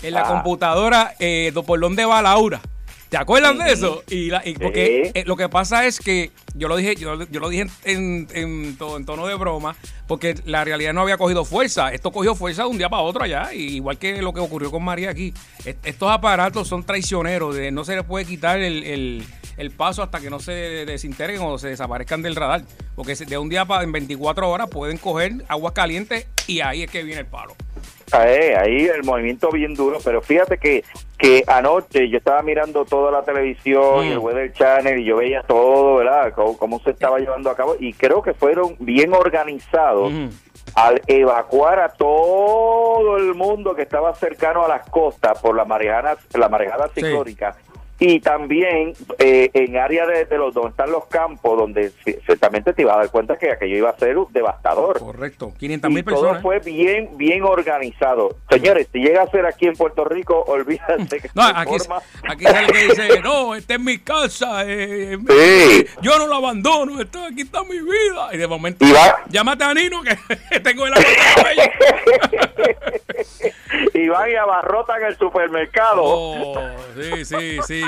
en 0.01 0.13
la 0.15 0.21
Ah. 0.21 0.27
computadora 0.27 1.13
eh, 1.19 1.53
por 1.67 1.79
dónde 1.79 2.03
va 2.03 2.21
Laura? 2.23 2.61
¿Te 3.09 3.15
acuerdas 3.17 3.57
de 3.57 3.71
eso? 3.71 4.03
Y, 4.09 4.29
la- 4.29 4.41
y 4.45 4.53
porque 4.55 5.11
eh, 5.13 5.23
lo 5.25 5.37
que 5.37 5.47
pasa 5.47 5.85
es 5.87 5.99
que 5.99 6.31
yo 6.55 6.67
lo 6.67 6.75
dije, 6.75 6.95
yo, 6.95 7.23
yo 7.29 7.39
lo 7.39 7.47
dije 7.47 7.67
en, 7.85 8.27
en, 8.33 8.75
to- 8.77 8.97
en 8.97 9.05
tono 9.05 9.25
de 9.27 9.35
broma, 9.35 9.77
porque 10.07 10.35
la 10.45 10.65
realidad 10.65 10.93
no 10.93 11.01
había 11.01 11.17
cogido 11.17 11.45
fuerza. 11.45 11.93
Esto 11.93 12.11
cogió 12.11 12.35
fuerza 12.35 12.63
de 12.63 12.69
un 12.69 12.77
día 12.77 12.89
para 12.89 13.03
otro 13.03 13.23
allá, 13.23 13.53
y 13.53 13.75
igual 13.75 13.97
que 13.97 14.21
lo 14.21 14.33
que 14.33 14.41
ocurrió 14.41 14.71
con 14.71 14.83
María 14.83 15.09
aquí. 15.09 15.33
Est- 15.63 15.85
Estos 15.85 16.11
aparatos 16.11 16.67
son 16.67 16.83
traicioneros, 16.83 17.55
de, 17.55 17.71
no 17.71 17.85
se 17.85 17.95
les 17.95 18.03
puede 18.03 18.25
quitar 18.25 18.59
el, 18.59 18.83
el- 18.83 19.23
el 19.55 19.71
paso 19.71 20.03
hasta 20.03 20.19
que 20.19 20.29
no 20.29 20.39
se 20.39 20.51
desintegren 20.51 21.39
o 21.41 21.57
se 21.57 21.69
desaparezcan 21.69 22.21
del 22.21 22.35
radar. 22.35 22.63
Porque 22.95 23.15
de 23.15 23.37
un 23.37 23.47
día 23.47 23.63
para 23.65 23.83
en 23.83 23.91
24 23.93 24.49
horas 24.49 24.67
pueden 24.69 24.97
coger 24.97 25.45
aguas 25.47 25.71
calientes 25.73 26.27
y 26.45 26.59
ahí 26.59 26.83
es 26.83 26.91
que 26.91 27.03
viene 27.03 27.21
el 27.21 27.27
palo. 27.27 27.55
Ahí, 28.11 28.53
ahí 28.53 28.85
el 28.85 29.03
movimiento 29.03 29.49
bien 29.51 29.73
duro, 29.73 29.97
pero 30.03 30.21
fíjate 30.21 30.57
que, 30.57 30.83
que 31.17 31.43
anoche 31.45 32.07
yo 32.09 32.17
estaba 32.19 32.41
mirando 32.41 32.85
toda 32.85 33.11
la 33.11 33.23
televisión 33.23 34.05
y 34.05 34.11
el 34.11 34.19
Mm. 34.19 34.23
Weather 34.23 34.53
Channel 34.53 34.99
y 34.99 35.03
yo 35.03 35.17
veía 35.17 35.43
todo, 35.43 35.97
¿verdad? 35.97 36.31
Cómo, 36.33 36.57
cómo 36.57 36.79
se 36.79 36.91
estaba 36.91 37.19
llevando 37.19 37.49
a 37.49 37.55
cabo 37.55 37.75
y 37.79 37.91
creo 37.93 38.21
que 38.21 38.33
fueron 38.33 38.75
bien 38.79 39.13
organizados 39.13 40.13
Ujú. 40.13 40.29
al 40.75 41.01
evacuar 41.07 41.81
a 41.81 41.89
todo 41.89 43.17
el 43.17 43.35
mundo 43.35 43.75
que 43.75 43.81
estaba 43.81 44.13
cercano 44.15 44.63
a 44.63 44.69
las 44.69 44.89
costas 44.89 45.37
por 45.41 45.53
la 45.55 45.65
marejada, 45.65 46.15
la 46.33 46.47
marejada 46.47 46.89
Sí. 46.95 47.01
Y 47.99 48.19
también 48.19 48.93
eh, 49.17 49.49
en 49.53 49.77
área 49.77 50.05
de, 50.05 50.25
de 50.25 50.37
los 50.37 50.53
donde 50.53 50.69
están 50.69 50.91
los 50.91 51.05
campos 51.07 51.57
donde 51.57 51.91
ci- 52.05 52.19
ciertamente 52.25 52.73
te 52.73 52.83
ibas 52.83 52.95
a 52.95 52.99
dar 52.99 53.09
cuenta 53.11 53.37
que 53.37 53.51
aquello 53.51 53.77
iba 53.77 53.89
a 53.89 53.97
ser 53.97 54.15
devastador 54.31 54.99
Correcto. 54.99 55.53
500 55.57 55.89
y 55.89 55.93
mil 55.93 56.03
todo 56.05 56.15
personas. 56.15 56.41
fue 56.43 56.59
bien 56.59 57.17
bien 57.17 57.43
organizado. 57.43 58.35
Señores, 58.49 58.87
si 58.91 58.99
llega 58.99 59.23
a 59.23 59.27
ser 59.31 59.45
aquí 59.45 59.67
en 59.67 59.75
Puerto 59.75 60.05
Rico, 60.05 60.43
olvídate 60.47 61.19
que 61.21 61.29
No, 61.33 61.43
aquí, 61.43 61.77
forma. 61.79 62.01
aquí 62.29 62.43
sale 62.45 62.67
que 62.71 62.83
dice, 62.83 63.19
no, 63.21 63.55
esta 63.55 63.73
es 63.73 63.79
mi 63.79 63.97
casa, 63.99 64.63
eh, 64.65 65.17
Sí. 65.27 65.85
yo 66.01 66.17
no 66.19 66.27
la 66.27 66.35
abandono, 66.37 67.01
esto, 67.01 67.23
aquí 67.23 67.41
está 67.41 67.63
mi 67.63 67.79
vida. 67.79 68.29
Y 68.33 68.37
de 68.37 68.47
momento, 68.47 68.85
Y 68.85 68.93
llámate 69.29 69.63
a 69.63 69.73
Nino 69.73 70.01
que 70.03 70.59
tengo 70.59 70.85
el 70.85 70.93
agua 70.93 71.03
y 73.93 74.07
van 74.07 74.29
y 74.31 74.35
abarrotan 74.35 75.03
el 75.03 75.17
supermercado. 75.17 76.01
Oh, 76.03 76.69
sí, 76.95 77.25
sí, 77.25 77.57
sí. 77.67 77.81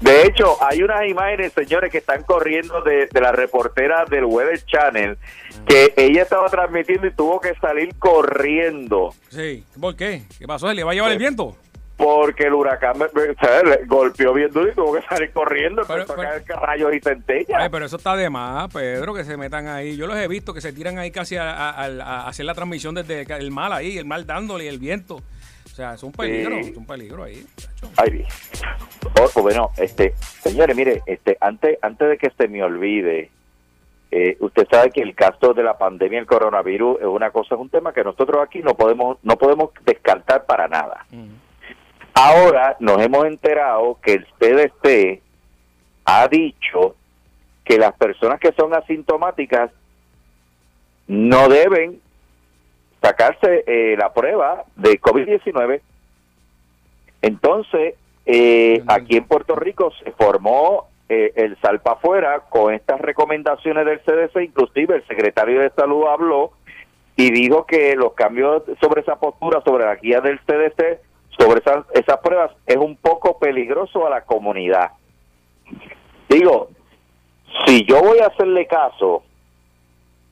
De 0.00 0.22
hecho, 0.22 0.56
hay 0.62 0.82
unas 0.82 1.06
imágenes, 1.08 1.52
señores, 1.52 1.90
que 1.90 1.98
están 1.98 2.22
corriendo 2.22 2.80
de, 2.82 3.06
de 3.06 3.20
la 3.20 3.32
reportera 3.32 4.04
del 4.04 4.24
Weather 4.24 4.64
Channel, 4.64 5.18
que 5.66 5.92
ella 5.96 6.22
estaba 6.22 6.48
transmitiendo 6.48 7.06
y 7.08 7.12
tuvo 7.12 7.40
que 7.40 7.54
salir 7.60 7.94
corriendo. 7.98 9.12
Sí, 9.30 9.64
¿por 9.80 9.96
qué? 9.96 10.22
¿Qué 10.38 10.46
pasó? 10.46 10.72
¿Le 10.72 10.84
va 10.84 10.92
a 10.92 10.94
llevar 10.94 11.12
el 11.12 11.18
viento? 11.18 11.56
porque 11.96 12.44
el 12.44 12.54
huracán 12.54 12.94
golpeó 13.88 14.32
bien 14.32 14.52
duro 14.52 14.68
y 14.70 14.72
tuvo 14.72 14.94
que 14.94 15.02
salir 15.08 15.32
corriendo, 15.32 15.82
Pero- 15.84 16.02
empezó 16.02 16.14
pero- 16.14 16.28
a 16.28 16.40
caer 16.40 16.60
rayos 16.60 16.94
y 16.94 17.00
centellas. 17.00 17.60
Ay, 17.60 17.68
pero 17.72 17.86
eso 17.86 17.96
está 17.96 18.14
de 18.14 18.30
más, 18.30 18.72
Pedro, 18.72 19.12
que 19.14 19.24
se 19.24 19.36
metan 19.36 19.66
ahí. 19.66 19.96
Yo 19.96 20.06
los 20.06 20.16
he 20.16 20.28
visto 20.28 20.54
que 20.54 20.60
se 20.60 20.72
tiran 20.72 20.96
ahí 20.98 21.10
casi 21.10 21.34
a, 21.34 21.50
a- 21.70 22.28
hacer 22.28 22.46
la 22.46 22.54
transmisión 22.54 22.94
desde 22.94 23.22
el 23.22 23.50
mal 23.50 23.72
ahí, 23.72 23.98
el 23.98 24.04
mal 24.04 24.26
dándole 24.28 24.66
y 24.66 24.68
el 24.68 24.78
viento. 24.78 25.20
O 25.78 25.80
sea, 25.80 25.94
es 25.94 26.02
un 26.02 26.10
peligro, 26.10 26.56
Sí. 26.60 26.70
es 26.70 26.76
un 26.76 26.86
peligro 26.86 27.22
ahí. 27.22 27.46
Ay, 27.96 28.10
bien. 28.10 28.26
Oh, 29.36 29.42
bueno, 29.42 29.70
este, 29.76 30.12
señores, 30.40 30.74
mire, 30.74 31.02
este, 31.06 31.38
antes, 31.40 31.78
antes 31.82 32.08
de 32.08 32.18
que 32.18 32.30
se 32.30 32.48
me 32.48 32.64
olvide, 32.64 33.30
eh, 34.10 34.36
usted 34.40 34.66
sabe 34.68 34.90
que 34.90 35.02
el 35.02 35.14
caso 35.14 35.54
de 35.54 35.62
la 35.62 35.78
pandemia 35.78 36.18
del 36.18 36.26
coronavirus 36.26 36.98
es 36.98 37.06
una 37.06 37.30
cosa, 37.30 37.54
es 37.54 37.60
un 37.60 37.68
tema 37.68 37.92
que 37.92 38.02
nosotros 38.02 38.42
aquí 38.42 38.58
no 38.58 38.74
podemos, 38.74 39.18
no 39.22 39.36
podemos 39.38 39.70
descartar 39.84 40.46
para 40.46 40.66
nada. 40.66 41.06
Ahora 42.12 42.76
nos 42.80 43.00
hemos 43.00 43.24
enterado 43.26 44.00
que 44.02 44.14
el 44.14 44.26
CDC 44.40 45.22
ha 46.06 46.26
dicho 46.26 46.96
que 47.64 47.78
las 47.78 47.92
personas 47.94 48.40
que 48.40 48.50
son 48.50 48.74
asintomáticas 48.74 49.70
no 51.06 51.48
deben 51.48 52.00
sacarse 53.02 53.64
eh, 53.66 53.96
la 53.98 54.12
prueba 54.12 54.64
de 54.76 55.00
COVID-19. 55.00 55.80
Entonces, 57.22 57.94
eh, 58.26 58.82
aquí 58.86 59.16
en 59.16 59.24
Puerto 59.24 59.56
Rico 59.56 59.92
se 60.02 60.12
formó 60.12 60.88
eh, 61.08 61.32
el 61.36 61.58
salpa 61.60 61.92
afuera 61.92 62.42
con 62.48 62.74
estas 62.74 63.00
recomendaciones 63.00 63.86
del 63.86 64.00
CDC, 64.00 64.42
inclusive 64.42 64.96
el 64.96 65.06
secretario 65.06 65.60
de 65.60 65.70
Salud 65.70 66.06
habló 66.06 66.52
y 67.16 67.30
dijo 67.30 67.66
que 67.66 67.96
los 67.96 68.12
cambios 68.12 68.62
sobre 68.80 69.00
esa 69.00 69.16
postura, 69.16 69.62
sobre 69.64 69.86
la 69.86 69.96
guía 69.96 70.20
del 70.20 70.38
CDC, 70.40 71.00
sobre 71.36 71.60
esas, 71.60 71.84
esas 71.94 72.18
pruebas, 72.18 72.52
es 72.66 72.76
un 72.76 72.96
poco 72.96 73.38
peligroso 73.38 74.06
a 74.06 74.10
la 74.10 74.20
comunidad. 74.20 74.92
Digo, 76.28 76.68
si 77.66 77.84
yo 77.86 78.02
voy 78.02 78.18
a 78.18 78.26
hacerle 78.26 78.66
caso, 78.66 79.24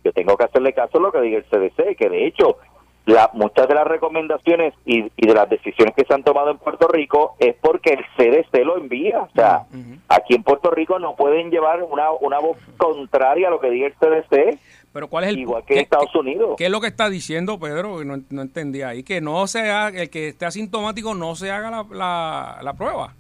yo 0.06 0.12
tengo 0.12 0.36
que 0.36 0.44
hacerle 0.44 0.72
caso 0.72 0.98
a 0.98 1.00
lo 1.00 1.12
que 1.12 1.20
diga 1.20 1.38
el 1.38 1.44
CDC, 1.44 1.96
que 1.96 2.08
de 2.08 2.26
hecho 2.26 2.58
la, 3.06 3.30
muchas 3.34 3.68
de 3.68 3.74
las 3.74 3.86
recomendaciones 3.86 4.74
y, 4.84 5.04
y 5.16 5.26
de 5.26 5.34
las 5.34 5.48
decisiones 5.48 5.94
que 5.94 6.04
se 6.04 6.12
han 6.12 6.24
tomado 6.24 6.50
en 6.50 6.58
Puerto 6.58 6.88
Rico 6.88 7.36
es 7.38 7.54
porque 7.60 7.94
el 7.94 8.04
CDC 8.16 8.64
lo 8.64 8.78
envía. 8.78 9.22
O 9.22 9.30
sea, 9.34 9.66
aquí 10.08 10.34
en 10.34 10.42
Puerto 10.42 10.70
Rico 10.70 10.98
no 10.98 11.14
pueden 11.14 11.50
llevar 11.50 11.82
una, 11.82 12.10
una 12.12 12.38
voz 12.38 12.58
contraria 12.76 13.48
a 13.48 13.50
lo 13.50 13.60
que 13.60 13.70
diga 13.70 13.86
el 13.86 13.94
CDC, 13.94 14.58
Pero 14.92 15.08
¿cuál 15.08 15.24
es 15.24 15.30
el 15.30 15.38
igual 15.38 15.64
que 15.64 15.74
en 15.74 15.80
Estados 15.80 16.14
Unidos. 16.14 16.56
¿Qué 16.58 16.66
es 16.66 16.70
lo 16.70 16.80
que 16.80 16.88
está 16.88 17.08
diciendo 17.08 17.58
Pedro? 17.60 18.02
No, 18.04 18.16
no 18.28 18.42
entendí 18.42 18.82
ahí. 18.82 19.04
Que 19.04 19.20
no 19.20 19.46
se 19.46 19.70
haga, 19.70 20.00
el 20.00 20.10
que 20.10 20.28
esté 20.28 20.46
asintomático 20.46 21.14
no 21.14 21.36
se 21.36 21.50
haga 21.50 21.70
la, 21.70 21.86
la, 21.90 22.58
la 22.62 22.72
prueba. 22.74 23.14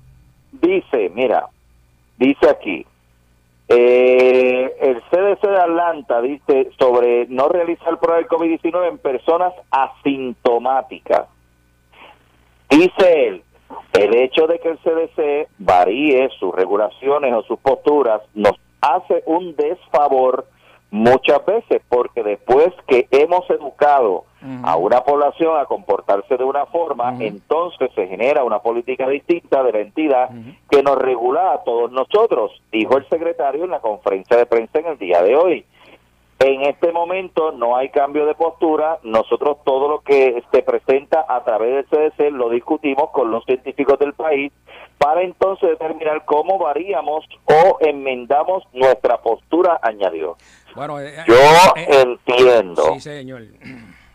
Dice, 0.50 1.10
mira, 1.14 1.46
dice 2.18 2.48
aquí, 2.48 2.84
eh, 3.68 4.76
el 4.80 5.02
CDC 5.10 5.42
de 5.42 5.58
Atlanta 5.58 6.20
dice 6.20 6.70
sobre 6.78 7.26
no 7.28 7.48
realizar 7.48 7.98
prueba 7.98 8.18
del 8.18 8.28
COVID-19 8.28 8.88
en 8.88 8.98
personas 8.98 9.52
asintomáticas. 9.70 11.26
Dice 12.70 13.26
él, 13.28 13.42
el 13.92 14.14
hecho 14.16 14.46
de 14.46 14.58
que 14.60 14.68
el 14.68 14.78
CDC 14.78 15.48
varíe 15.58 16.28
sus 16.38 16.54
regulaciones 16.54 17.32
o 17.34 17.42
sus 17.42 17.58
posturas 17.58 18.22
nos 18.34 18.54
hace 18.80 19.22
un 19.26 19.56
desfavor 19.56 20.46
muchas 20.90 21.44
veces 21.44 21.82
porque 21.88 22.22
después 22.22 22.72
que 22.86 23.08
hemos 23.10 23.48
educado 23.50 24.24
a 24.62 24.76
una 24.76 25.02
población 25.02 25.58
a 25.58 25.64
comportarse 25.64 26.36
de 26.36 26.44
una 26.44 26.66
forma, 26.66 27.16
entonces 27.18 27.90
se 27.94 28.06
genera 28.06 28.44
una 28.44 28.60
política 28.60 29.08
distinta 29.08 29.64
de 29.64 29.72
la 29.72 29.80
entidad 29.80 30.30
que 30.70 30.82
nos 30.82 30.96
regula 30.98 31.52
a 31.52 31.64
todos 31.64 31.90
nosotros, 31.90 32.52
dijo 32.70 32.96
el 32.96 33.08
secretario 33.08 33.64
en 33.64 33.70
la 33.70 33.80
conferencia 33.80 34.36
de 34.36 34.46
prensa 34.46 34.78
en 34.78 34.86
el 34.86 34.98
día 34.98 35.22
de 35.22 35.34
hoy. 35.34 35.64
En 36.38 36.62
este 36.62 36.92
momento 36.92 37.52
no 37.52 37.76
hay 37.76 37.88
cambio 37.88 38.26
de 38.26 38.34
postura, 38.34 38.98
nosotros 39.02 39.56
todo 39.64 39.88
lo 39.88 40.00
que 40.00 40.42
se 40.52 40.62
presenta 40.62 41.24
a 41.26 41.42
través 41.44 41.88
del 41.88 42.10
CDC 42.12 42.30
lo 42.30 42.50
discutimos 42.50 43.10
con 43.10 43.30
los 43.30 43.42
científicos 43.46 43.98
del 43.98 44.12
país 44.12 44.52
para 44.98 45.22
entonces 45.22 45.70
determinar 45.70 46.26
cómo 46.26 46.58
varíamos 46.58 47.24
o 47.46 47.78
enmendamos 47.80 48.64
nuestra 48.74 49.16
postura, 49.22 49.78
añadió. 49.80 50.36
Bueno, 50.76 51.00
eh, 51.00 51.14
Yo 51.26 51.34
eh, 51.76 52.02
entiendo 52.02 52.82
sí, 52.94 53.00
señor. 53.00 53.42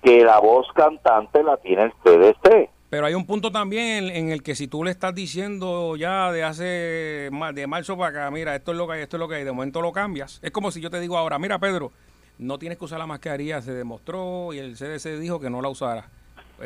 que 0.03 0.23
la 0.23 0.39
voz 0.39 0.67
cantante 0.73 1.43
la 1.43 1.57
tiene 1.57 1.83
el 1.83 1.93
CDC. 2.03 2.69
Pero 2.89 3.05
hay 3.05 3.13
un 3.13 3.25
punto 3.25 3.51
también 3.51 4.09
en, 4.09 4.31
el 4.31 4.43
que 4.43 4.53
si 4.53 4.67
tú 4.67 4.83
le 4.83 4.91
estás 4.91 5.15
diciendo 5.15 5.95
ya 5.95 6.31
de 6.31 6.43
hace 6.43 6.63
de 6.65 7.65
marzo 7.67 7.97
para 7.97 8.09
acá, 8.09 8.31
mira, 8.31 8.53
esto 8.55 8.71
es 8.71 8.77
lo 8.77 8.85
que 8.87 8.93
hay, 8.95 9.01
esto 9.01 9.15
es 9.17 9.19
lo 9.19 9.27
que 9.29 9.35
hay, 9.35 9.43
de 9.45 9.51
momento 9.51 9.81
lo 9.81 9.91
cambias. 9.93 10.39
Es 10.43 10.51
como 10.51 10.71
si 10.71 10.81
yo 10.81 10.89
te 10.89 10.99
digo 10.99 11.17
ahora, 11.17 11.39
mira, 11.39 11.57
Pedro, 11.59 11.91
no 12.37 12.59
tienes 12.59 12.77
que 12.77 12.85
usar 12.85 12.99
la 12.99 13.07
mascarilla, 13.07 13.61
se 13.61 13.71
demostró 13.73 14.51
y 14.53 14.59
el 14.59 14.75
CDC 14.75 15.19
dijo 15.19 15.39
que 15.39 15.49
no 15.49 15.61
la 15.61 15.69
usara. 15.69 16.05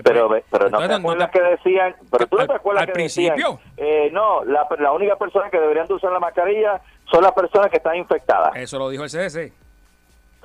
Pero, 0.04 0.28
pues, 0.28 0.44
pero 0.52 0.70
no 0.70 0.80
te 0.80 0.84
entonces, 0.86 1.00
acuerdas 1.00 1.32
te- 1.32 1.40
que 1.40 1.46
decían, 1.46 1.96
pero 2.12 2.28
tú 2.28 2.36
no 2.36 2.42
Al- 2.42 2.48
te 2.48 2.54
acuerdas 2.56 2.82
al 2.88 2.92
que 2.94 3.02
decían, 3.04 3.36
principio. 3.36 3.60
eh, 3.78 4.10
no, 4.12 4.44
la, 4.44 4.68
la 4.80 4.92
única 4.92 5.16
persona 5.18 5.50
que 5.50 5.58
deberían 5.60 5.86
de 5.88 5.94
usar 5.94 6.12
la 6.12 6.20
mascarilla 6.20 6.82
son 7.10 7.22
las 7.24 7.32
personas 7.34 7.70
que 7.70 7.78
están 7.78 7.96
infectadas. 7.96 8.52
Eso 8.56 8.78
lo 8.80 8.90
dijo 8.90 9.04
el 9.06 9.10
CDC. 9.10 9.54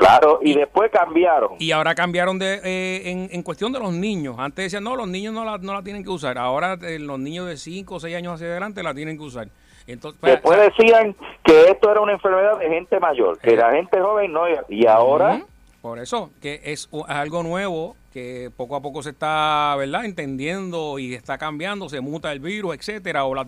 Claro, 0.00 0.40
y 0.42 0.54
después 0.54 0.90
cambiaron. 0.90 1.52
Y 1.58 1.72
ahora 1.72 1.94
cambiaron 1.94 2.38
de 2.38 2.54
eh, 2.64 3.10
en, 3.10 3.28
en 3.30 3.42
cuestión 3.42 3.70
de 3.70 3.78
los 3.78 3.92
niños. 3.92 4.36
Antes 4.38 4.64
decían, 4.64 4.82
no, 4.82 4.96
los 4.96 5.06
niños 5.06 5.34
no 5.34 5.44
la, 5.44 5.58
no 5.58 5.74
la 5.74 5.82
tienen 5.82 6.02
que 6.02 6.08
usar. 6.08 6.38
Ahora 6.38 6.78
eh, 6.82 6.98
los 6.98 7.18
niños 7.18 7.46
de 7.46 7.58
5 7.58 7.94
o 7.96 8.00
6 8.00 8.16
años 8.16 8.32
hacia 8.34 8.46
adelante 8.46 8.82
la 8.82 8.94
tienen 8.94 9.18
que 9.18 9.24
usar. 9.24 9.48
Entonces, 9.86 10.18
pues, 10.18 10.32
Después 10.32 10.58
o 10.58 10.62
sea, 10.62 10.70
decían 10.70 11.14
que 11.44 11.64
esto 11.70 11.90
era 11.92 12.00
una 12.00 12.12
enfermedad 12.14 12.58
de 12.58 12.68
gente 12.70 12.98
mayor, 12.98 13.38
que 13.40 13.50
Eh. 13.50 13.56
la 13.56 13.72
gente 13.72 14.00
joven 14.00 14.32
no. 14.32 14.44
Y 14.70 14.86
ahora. 14.86 15.42
Por 15.82 15.98
eso, 15.98 16.30
que 16.40 16.60
es 16.64 16.88
algo 17.08 17.42
nuevo 17.42 17.94
que 18.12 18.50
poco 18.56 18.76
a 18.76 18.80
poco 18.80 19.02
se 19.02 19.10
está, 19.10 19.74
¿verdad?, 19.78 20.04
entendiendo 20.06 20.98
y 20.98 21.14
está 21.14 21.36
cambiando, 21.38 21.88
se 21.90 22.00
muta 22.00 22.32
el 22.32 22.40
virus, 22.40 22.74
etcétera. 22.76 23.24
O 23.26 23.34
las- 23.34 23.46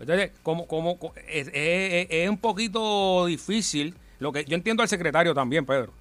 entonces, 0.00 0.32
como, 0.42 0.66
como, 0.66 0.98
co- 0.98 1.12
es, 1.28 1.48
es- 1.52 2.06
es 2.10 2.28
un 2.30 2.38
poquito 2.38 3.26
difícil. 3.26 3.94
Lo 4.20 4.30
que 4.32 4.44
yo 4.44 4.54
entiendo 4.54 4.82
al 4.82 4.88
secretario 4.88 5.34
también, 5.34 5.66
Pedro. 5.66 5.92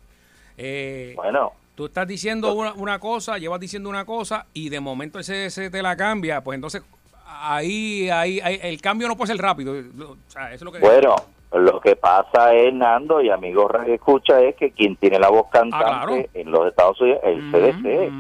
Eh, 0.57 1.13
bueno, 1.15 1.53
Tú 1.75 1.85
estás 1.85 2.05
diciendo 2.05 2.53
una, 2.53 2.73
una 2.73 2.99
cosa, 2.99 3.37
llevas 3.37 3.61
diciendo 3.61 3.89
una 3.89 4.03
cosa 4.03 4.45
y 4.53 4.67
de 4.67 4.81
momento 4.81 5.17
el 5.17 5.23
CDC 5.23 5.71
te 5.71 5.81
la 5.81 5.95
cambia, 5.95 6.41
pues 6.43 6.55
entonces 6.55 6.83
ahí, 7.25 8.09
ahí, 8.09 8.41
ahí 8.41 8.59
el 8.63 8.81
cambio 8.81 9.07
no 9.07 9.15
puede 9.15 9.31
ser 9.33 9.41
rápido. 9.41 9.71
O 9.71 10.17
sea, 10.27 10.47
eso 10.47 10.55
es 10.55 10.61
lo 10.63 10.71
que 10.73 10.79
bueno, 10.79 11.15
lo 11.53 11.79
que 11.79 11.95
pasa 11.95 12.53
es, 12.53 12.73
Nando 12.73 13.21
y 13.21 13.29
amigos 13.29 13.71
escucha, 13.87 14.41
es 14.41 14.55
que 14.55 14.71
quien 14.71 14.97
tiene 14.97 15.19
la 15.19 15.29
voz 15.29 15.47
cantante 15.49 15.85
Ah, 15.89 16.03
claro. 16.05 16.25
en 16.33 16.51
los 16.51 16.67
Estados 16.67 16.99
Unidos 16.99 17.21
es 17.23 17.37
el 17.37 17.51
CDC. 17.51 18.11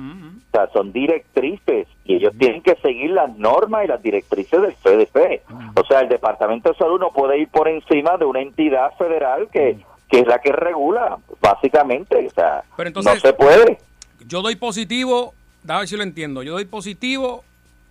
O 0.49 0.51
sea, 0.51 0.67
son 0.73 0.91
directrices 0.91 1.87
y 2.05 2.15
ellos 2.15 2.33
tienen 2.39 2.63
que 2.63 2.75
seguir 2.77 3.11
las 3.11 3.37
normas 3.37 3.85
y 3.85 3.87
las 3.87 4.01
directrices 4.01 4.59
del 4.61 4.73
CDC. 4.75 5.43
O 5.79 5.85
sea, 5.85 5.99
el 5.99 6.09
Departamento 6.09 6.69
de 6.69 6.75
Salud 6.75 6.99
no 6.99 7.11
puede 7.11 7.37
ir 7.37 7.49
por 7.49 7.67
encima 7.67 8.17
de 8.17 8.25
una 8.25 8.41
entidad 8.41 8.91
federal 8.97 9.47
que, 9.53 9.77
que 10.09 10.19
es 10.21 10.27
la 10.27 10.39
que 10.39 10.51
regula, 10.51 11.17
básicamente. 11.39 12.25
O 12.25 12.31
sea, 12.31 12.63
Pero 12.75 12.87
entonces- 12.87 13.13
no 13.13 13.19
se 13.19 13.33
puede. 13.33 13.77
Yo 14.25 14.41
doy 14.41 14.55
positivo, 14.55 15.33
a 15.67 15.77
ver 15.79 15.87
si 15.87 15.95
lo 15.97 16.03
entiendo. 16.03 16.41
Yo 16.41 16.53
doy 16.53 16.65
positivo, 16.65 17.43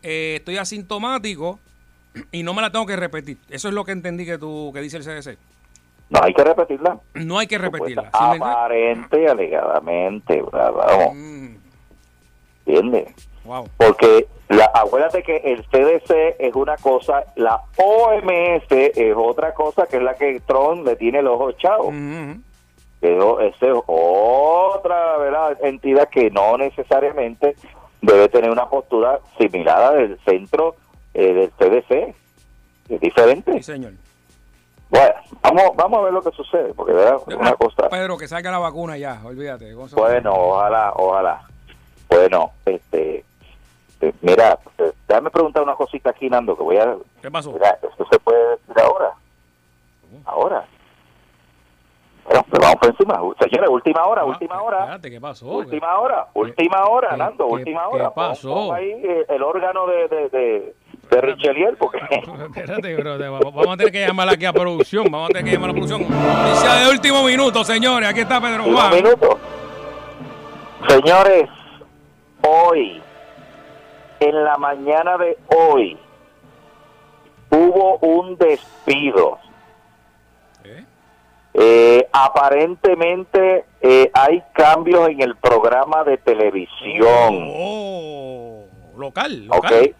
eh, 0.02 0.34
estoy 0.38 0.56
asintomático 0.58 1.60
y 2.32 2.42
no 2.42 2.54
me 2.54 2.62
la 2.62 2.72
tengo 2.72 2.86
que 2.86 2.96
repetir. 2.96 3.38
Eso 3.50 3.68
es 3.68 3.74
lo 3.74 3.84
que 3.84 3.92
entendí 3.92 4.26
que 4.26 4.36
tú 4.36 4.72
que 4.74 4.80
dice 4.80 4.96
el 4.96 5.04
CDC. 5.04 5.38
No 6.10 6.20
hay 6.22 6.32
que 6.32 6.42
repetirla. 6.42 6.98
No 7.14 7.38
hay 7.38 7.46
que 7.46 7.58
repetirla. 7.58 8.08
Aparente 8.12 9.22
y 9.22 9.26
alegadamente, 9.26 10.42
vamos, 10.50 11.14
Mm, 11.14 11.37
wow. 13.44 13.66
Porque 13.76 14.26
la, 14.48 14.70
acuérdate 14.74 15.22
que 15.22 15.36
el 15.36 15.64
CDC 15.66 16.36
es 16.38 16.54
una 16.54 16.76
cosa, 16.76 17.24
la 17.36 17.62
OMS 17.76 18.70
es 18.70 19.14
otra 19.16 19.52
cosa 19.52 19.86
que 19.86 19.98
es 19.98 20.02
la 20.02 20.14
que 20.14 20.40
Trump 20.40 20.86
le 20.86 20.96
tiene 20.96 21.18
el 21.18 21.26
ojo 21.26 21.50
echado. 21.50 21.84
Ujú. 21.84 22.40
Pero 23.00 23.40
esa 23.40 23.66
es 23.66 23.74
otra 23.86 25.18
¿verdad? 25.18 25.56
entidad 25.62 26.08
que 26.08 26.30
no 26.30 26.56
necesariamente 26.56 27.54
debe 28.00 28.28
tener 28.28 28.50
una 28.50 28.68
postura 28.68 29.20
similar 29.38 29.82
a 29.82 29.92
del 29.92 30.18
centro 30.24 30.74
eh, 31.14 31.32
del 31.32 31.50
CDC. 31.50 32.14
Es 32.88 33.00
diferente. 33.00 33.52
Sí, 33.54 33.62
señor. 33.62 33.92
Bueno, 34.90 35.14
vamos, 35.42 35.76
vamos 35.76 36.00
a 36.00 36.02
ver 36.04 36.12
lo 36.14 36.22
que 36.22 36.30
sucede, 36.30 36.72
porque 36.72 36.92
¿verdad? 36.94 37.18
una 37.26 37.52
cosa. 37.54 37.88
Pedro, 37.90 38.16
que 38.16 38.26
salga 38.26 38.50
la 38.50 38.58
vacuna 38.58 38.96
ya, 38.96 39.20
olvídate. 39.22 39.74
Gonzalo. 39.74 40.02
Bueno, 40.02 40.32
ojalá, 40.32 40.92
ojalá. 40.96 41.42
Bueno, 42.08 42.52
este, 42.64 43.24
eh, 44.00 44.12
mira, 44.22 44.58
eh, 44.78 44.92
déjame 45.06 45.30
preguntar 45.30 45.62
una 45.62 45.74
cosita 45.74 46.10
aquí, 46.10 46.28
Nando, 46.30 46.56
que 46.56 46.62
voy 46.62 46.76
a... 46.78 46.94
¿Qué 47.20 47.30
pasó? 47.30 47.52
Mira, 47.52 47.78
esto 47.82 48.06
se 48.10 48.18
puede 48.18 48.50
decir 48.50 48.80
ahora. 48.82 49.10
Ahora. 50.24 50.64
Bueno, 52.24 52.44
pues 52.50 52.60
vamos 52.62 52.76
por 52.76 52.90
encima. 52.90 53.20
Señores, 53.40 53.70
última 53.70 54.04
hora, 54.04 54.22
Ah, 54.22 54.26
última 54.26 54.60
hora. 54.62 54.78
Espérate, 54.80 55.10
¿qué 55.10 55.20
pasó? 55.20 55.46
Última 55.46 55.98
hora, 55.98 56.26
última 56.34 56.84
hora, 56.84 57.08
qué- 57.10 57.16
Nando, 57.16 57.46
qué- 57.46 57.52
última 57.54 57.80
qué 57.90 57.96
hora. 57.96 58.04
Pon- 58.10 58.14
pasó? 58.28 58.54
pon 58.54 58.76
ahí 58.76 58.90
eh, 58.90 59.24
el 59.28 59.42
órgano 59.42 59.86
de, 59.86 60.08
de, 60.08 60.28
de, 60.28 60.74
de 61.10 61.20
Richelieu, 61.22 61.74
porque 61.78 61.98
Espérate, 62.54 62.96
bro, 62.96 63.16
te- 63.18 63.28
vamos 63.28 63.68
a 63.68 63.76
tener 63.78 63.92
que 63.92 64.06
llamar 64.06 64.28
aquí 64.28 64.44
a 64.44 64.52
producción. 64.52 65.04
Vamos 65.10 65.30
a 65.30 65.32
tener 65.32 65.44
que 65.44 65.52
llamar 65.52 65.70
a 65.70 65.72
producción. 65.72 66.02
Noticia 66.02 66.74
de 66.74 66.90
último 66.90 67.22
minuto, 67.24 67.64
señores. 67.64 68.08
Aquí 68.08 68.20
está 68.20 68.40
Pedro 68.40 68.64
Juan. 68.64 68.94
minuto. 68.94 69.38
Señores, 70.88 71.48
hoy, 72.42 73.02
en 74.20 74.44
la 74.44 74.56
mañana 74.58 75.16
de 75.18 75.36
hoy, 75.56 75.98
hubo 77.50 77.98
un 77.98 78.36
despido. 78.36 79.38
¿Eh? 80.64 80.84
Eh, 81.54 82.08
aparentemente 82.12 83.64
eh, 83.80 84.10
hay 84.12 84.42
cambios 84.52 85.08
en 85.08 85.22
el 85.22 85.36
programa 85.36 86.04
de 86.04 86.18
televisión. 86.18 87.48
Oh, 87.56 88.64
local, 88.96 89.46
local. 89.46 89.94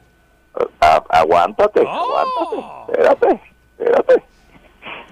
A- 0.81 1.03
aguántate, 1.11 1.81
Oh. 1.87 2.19
aguántate. 2.19 2.93
Espérate, 2.93 3.41
espérate. 3.79 4.23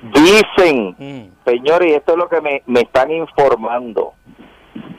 Dicen, 0.03 0.95
Mm. 0.99 1.31
señores, 1.45 1.89
y 1.91 1.95
esto 1.95 2.13
es 2.13 2.19
lo 2.19 2.29
que 2.29 2.41
me, 2.41 2.63
me 2.67 2.81
están 2.81 3.11
informando, 3.11 4.15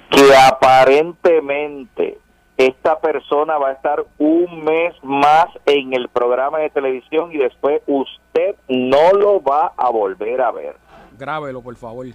que 0.09 0.35
aparentemente 0.35 2.17
esta 2.57 2.99
persona 2.99 3.57
va 3.57 3.69
a 3.69 3.73
estar 3.73 4.03
un 4.17 4.63
mes 4.63 4.95
más 5.03 5.45
en 5.65 5.93
el 5.93 6.09
programa 6.09 6.59
de 6.59 6.69
televisión 6.71 7.31
y 7.31 7.37
después 7.37 7.81
usted 7.85 8.55
no 8.67 9.13
lo 9.13 9.41
va 9.41 9.73
a 9.77 9.89
volver 9.89 10.41
a 10.41 10.51
ver. 10.51 10.75
Grábelo, 11.19 11.61
por 11.61 11.75
favor. 11.75 12.07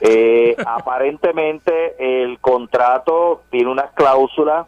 Eh, 0.00 0.56
aparentemente 0.66 1.94
el 2.22 2.38
contrato 2.40 3.42
tiene 3.50 3.70
unas 3.70 3.92
cláusulas 3.92 4.66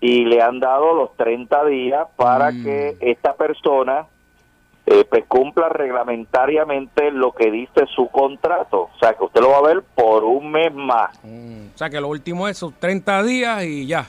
y 0.00 0.24
le 0.24 0.40
han 0.42 0.58
dado 0.60 0.92
los 0.94 1.16
30 1.16 1.64
días 1.66 2.06
para 2.16 2.50
Mm. 2.50 2.64
que 2.64 2.96
esta 3.00 3.34
persona 3.34 4.06
eh, 4.90 5.04
pues 5.08 5.24
cumpla 5.28 5.68
reglamentariamente 5.68 7.10
lo 7.10 7.32
que 7.32 7.50
dice 7.50 7.84
su 7.94 8.08
contrato. 8.08 8.88
O 8.94 8.98
sea, 8.98 9.12
que 9.14 9.24
usted 9.24 9.40
lo 9.40 9.50
va 9.50 9.58
a 9.58 9.74
ver 9.74 9.82
por 9.94 10.24
un 10.24 10.50
mes 10.50 10.72
más. 10.72 11.10
Mm, 11.22 11.68
O 11.74 11.78
sea 11.78 11.90
que 11.90 12.00
lo 12.00 12.08
último 12.08 12.48
es 12.48 12.56
sus 12.56 12.72
30 12.78 13.22
días 13.22 13.64
y 13.64 13.86
ya. 13.86 14.06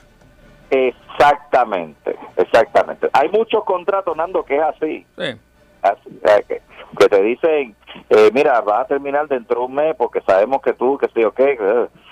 Exactamente, 0.71 2.15
exactamente. 2.37 3.09
Hay 3.13 3.29
muchos 3.29 3.63
contratos, 3.63 4.15
Nando, 4.15 4.43
que 4.43 4.55
es 4.55 4.61
así. 4.63 5.05
Sí. 5.17 5.39
Así, 5.81 6.09
o 6.23 6.27
sea, 6.27 6.41
que, 6.43 6.61
que 6.97 7.07
te 7.07 7.21
dicen, 7.23 7.75
eh, 8.09 8.29
mira, 8.33 8.61
vas 8.61 8.81
a 8.81 8.87
terminar 8.87 9.27
dentro 9.27 9.61
de 9.61 9.65
un 9.65 9.73
mes 9.75 9.95
porque 9.97 10.21
sabemos 10.21 10.61
que 10.61 10.73
tú, 10.73 10.97
que 10.97 11.07
sí 11.13 11.23
o 11.23 11.31
qué. 11.33 11.57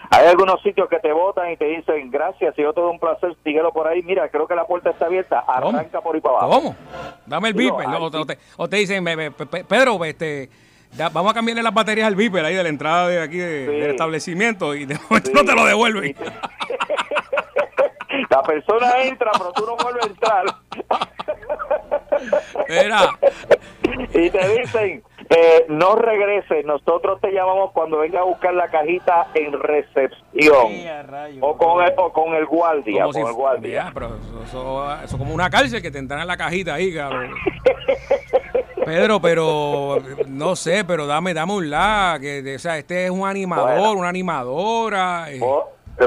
Hay 0.09 0.25
algunos 0.27 0.61
sitios 0.61 0.87
que 0.89 0.99
te 0.99 1.11
votan 1.11 1.51
y 1.51 1.57
te 1.57 1.65
dicen, 1.65 2.09
gracias, 2.09 2.57
y 2.57 2.61
yo 2.61 2.71
todo 2.73 2.89
un 2.89 2.99
placer, 2.99 3.35
síguelo 3.43 3.71
por 3.73 3.87
ahí. 3.87 4.01
Mira, 4.03 4.29
creo 4.29 4.47
que 4.47 4.55
la 4.55 4.65
puerta 4.65 4.89
está 4.91 5.05
abierta, 5.05 5.43
¿Cómo? 5.61 5.77
arranca 5.77 6.01
por 6.01 6.15
ahí 6.15 6.21
para 6.21 6.35
abajo. 6.39 6.49
¿Cómo? 6.61 6.75
Dame 7.25 7.49
el 7.49 7.55
ay, 7.59 7.97
o, 8.21 8.25
te- 8.25 8.37
o 8.57 8.67
dicen, 8.77 9.03
Pedro, 9.67 10.03
este, 10.05 10.49
ya, 10.93 11.09
vamos 11.09 11.31
a 11.31 11.33
cambiarle 11.35 11.61
las 11.61 11.73
baterías 11.73 12.07
al 12.07 12.15
beeper 12.15 12.45
ahí 12.45 12.55
de 12.55 12.63
la 12.63 12.69
entrada 12.69 13.07
de 13.09 13.21
aquí 13.21 13.37
de- 13.37 13.65
Sí. 13.65 13.71
del 13.81 13.91
establecimiento 13.91 14.73
y 14.75 14.85
de 14.85 14.97
momento 15.09 15.29
Sí. 15.29 15.33
no 15.35 15.43
te 15.43 15.53
lo 15.55 15.65
devuelven. 15.65 16.15
La 18.29 18.41
persona 18.41 19.01
entra, 19.03 19.31
pero 19.37 19.51
tú 19.53 19.65
no 19.65 19.75
vuelves 19.77 20.05
a 20.05 20.07
entrar. 20.07 20.45
Mira, 22.69 23.09
y 24.13 24.29
te 24.29 24.59
dicen, 24.59 25.03
eh, 25.29 25.65
no 25.69 25.95
regreses, 25.95 26.63
nosotros 26.65 27.19
te 27.21 27.31
llamamos 27.31 27.71
cuando 27.71 27.97
venga 27.99 28.21
a 28.21 28.23
buscar 28.23 28.53
la 28.53 28.67
cajita 28.69 29.27
en 29.33 29.53
recepción. 29.59 30.67
O 31.41 31.57
con 31.57 31.83
el, 31.83 31.93
o 31.97 32.11
con 32.13 32.33
el 32.35 32.45
guardia, 32.45 33.03
como 33.03 33.13
con 33.13 33.21
si 33.21 33.27
el 33.27 33.33
guardia. 33.33 33.83
Ya, 33.85 33.91
pero 33.93 34.07
eso, 34.15 34.43
eso, 34.45 35.01
eso 35.03 35.17
como 35.17 35.33
una 35.33 35.49
cárcel 35.49 35.81
que 35.81 35.91
te 35.91 35.99
entran 35.99 36.21
en 36.21 36.27
la 36.27 36.37
cajita 36.37 36.75
ahí, 36.75 36.93
cabrón. 36.93 37.31
Pedro, 38.85 39.19
pero 39.21 39.97
no 40.27 40.55
sé, 40.55 40.85
pero 40.85 41.05
dame, 41.07 41.33
dame 41.33 41.53
un 41.53 41.69
la, 41.69 42.17
que 42.21 42.55
o 42.55 42.59
sea, 42.59 42.77
este 42.77 43.05
es 43.05 43.11
un 43.11 43.27
animador, 43.27 43.77
Bueno. 43.79 43.91
una 43.93 44.07
animadora. 44.09 45.29
eh. 45.29 45.39
Voy, 45.39 45.61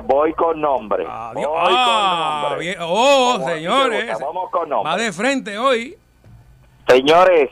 voy 0.05 0.33
con 0.33 0.59
nombre. 0.61 1.05
Adiós. 1.07 1.47
Voy 1.47 1.75
Ah, 1.77 2.41
con 2.41 2.49
nombre. 2.49 2.67
bien. 2.67 2.77
Oh, 2.81 3.33
Como 3.35 3.49
señores. 3.51 4.19
Vamos 4.19 4.51
con 4.51 4.69
nombre. 4.71 4.91
Va 4.91 4.97
de 4.97 5.13
frente 5.13 5.59
hoy. 5.59 5.95
Señores, 6.89 7.51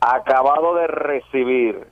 acabado 0.00 0.74
de 0.76 0.86
recibir, 0.86 1.86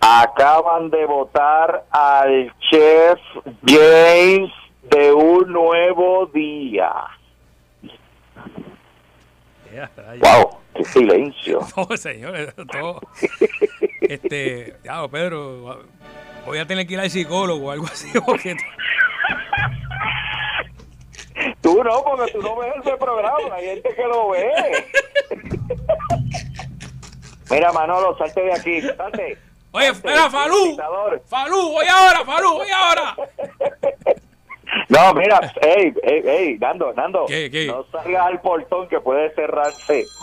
acaban 0.00 0.90
de 0.90 1.04
votar 1.06 1.84
al 1.90 2.52
chef 2.70 3.18
James 3.64 4.50
de 4.90 5.12
un 5.12 5.52
nuevo 5.52 6.26
día. 6.26 6.92
Rayos. 9.96 10.20
Wow, 10.20 10.58
qué 10.74 10.84
silencio. 10.84 11.60
No, 11.76 11.96
señores, 11.96 12.54
todo. 12.70 13.00
Este, 14.00 14.76
ya, 14.84 15.06
Pedro, 15.08 15.80
voy 16.46 16.58
a 16.58 16.66
tener 16.66 16.86
que 16.86 16.94
ir 16.94 17.00
al 17.00 17.10
psicólogo 17.10 17.66
o 17.66 17.70
algo 17.72 17.86
así. 17.86 18.08
Porque 18.20 18.56
Tú 21.60 21.82
no, 21.82 22.02
porque 22.04 22.32
tú 22.32 22.40
no 22.40 22.56
ves 22.56 22.72
ese 22.80 22.96
programa, 22.96 23.54
hay 23.54 23.66
gente 23.66 23.94
que 23.94 24.02
lo 24.04 24.30
ve. 24.30 24.52
Mira, 27.50 27.72
Manolo, 27.72 28.16
salte 28.18 28.42
de 28.42 28.52
aquí, 28.52 28.80
salte. 28.82 29.38
Oye, 29.72 29.88
espera, 29.88 30.30
Falú. 30.30 30.76
Falú, 31.28 31.70
voy 31.72 31.86
ahora, 31.86 32.24
Falú, 32.24 32.52
voy 32.54 32.68
ahora. 32.70 33.16
No, 34.88 35.14
mira, 35.14 35.40
hey, 35.62 35.92
hey, 36.02 36.22
hey, 36.24 36.56
Nando, 36.60 36.92
Nando, 36.92 37.24
¿Qué, 37.26 37.50
qué? 37.50 37.66
no 37.66 37.86
salgas 37.90 38.26
al 38.26 38.40
portón 38.40 38.88
que 38.88 39.00
puede 39.00 39.32
cerrarse. 39.34 40.04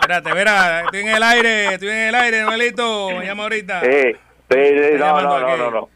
Espérate, 0.00 0.34
mira, 0.34 0.80
estoy 0.82 1.00
en 1.00 1.08
el 1.08 1.22
aire, 1.22 1.74
estoy 1.74 1.88
en 1.88 1.96
el 2.08 2.14
aire, 2.14 2.42
Noelito, 2.42 3.10
me 3.10 3.26
llama 3.26 3.44
ahorita. 3.44 3.80
Sí, 3.80 4.12
sí, 4.50 4.58
sí, 4.58 4.98
no, 4.98 5.20
no, 5.20 5.38
no, 5.40 5.56
no, 5.56 5.70
no. 5.70 5.88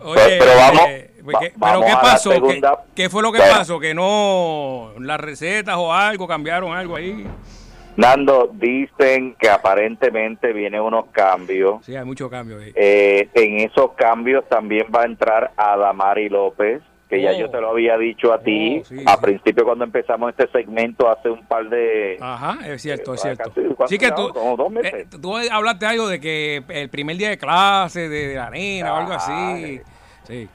Oye, 0.00 0.36
pero 0.38 0.56
vamos, 0.56 0.82
eh, 0.88 1.10
va- 1.32 1.40
¿qué- 1.40 1.52
pero 1.58 1.80
¿qué 1.82 1.92
pasó? 2.02 2.30
¿Qué, 2.30 2.36
segunda. 2.36 2.84
qué 2.96 3.10
fue 3.10 3.22
lo 3.22 3.30
que 3.32 3.38
pasó? 3.38 3.78
Que 3.78 3.94
no, 3.94 4.92
las 4.98 5.20
recetas 5.20 5.76
o 5.76 5.92
algo, 5.94 6.26
cambiaron 6.26 6.74
algo 6.76 6.96
ahí. 6.96 7.26
Nando, 7.96 8.50
dicen 8.54 9.34
que 9.38 9.48
aparentemente 9.50 10.52
vienen 10.52 10.80
unos 10.80 11.06
cambios. 11.12 11.84
Sí, 11.84 11.94
hay 11.94 12.04
mucho 12.04 12.30
cambio 12.30 12.58
ahí. 12.58 12.72
Eh, 12.74 13.28
en 13.34 13.60
esos 13.60 13.92
cambios 13.92 14.48
también 14.48 14.86
va 14.94 15.02
a 15.02 15.06
entrar 15.06 15.52
Adamari 15.56 16.28
López, 16.30 16.80
que 17.10 17.20
ya 17.20 17.32
Oh. 17.32 17.38
yo 17.38 17.50
te 17.50 17.60
lo 17.60 17.68
había 17.70 17.98
dicho 17.98 18.32
a 18.32 18.40
ti 18.40 18.78
Oh, 18.80 18.84
sí, 18.86 18.96
a 19.04 19.16
sí. 19.16 19.22
principio 19.22 19.64
cuando 19.64 19.84
empezamos 19.84 20.30
este 20.30 20.48
segmento 20.50 21.10
hace 21.10 21.28
un 21.28 21.46
par 21.46 21.68
de... 21.68 22.16
Ajá, 22.18 22.58
es 22.66 22.80
cierto, 22.80 23.12
es 23.12 23.20
Eh, 23.20 23.34
cierto. 23.34 23.50
casi- 23.50 23.60
¿cuánto 23.74 23.86
Sí 23.88 23.98
que 23.98 24.08
tú, 24.12 24.16
llevamos? 24.28 24.32
Como 24.32 24.56
dos 24.56 24.70
meses. 24.72 24.94
eh, 24.94 25.06
tú 25.20 25.36
hablaste 25.36 25.84
algo 25.84 26.08
de 26.08 26.18
que 26.20 26.62
el 26.70 26.88
primer 26.88 27.16
día 27.18 27.28
de 27.28 27.36
clase 27.36 28.08
de, 28.08 28.28
de 28.28 28.34
la 28.36 28.48
nena 28.48 28.94
o 28.94 28.96
algo 28.96 29.12
así. 29.12 29.80
Sí. 30.24 30.48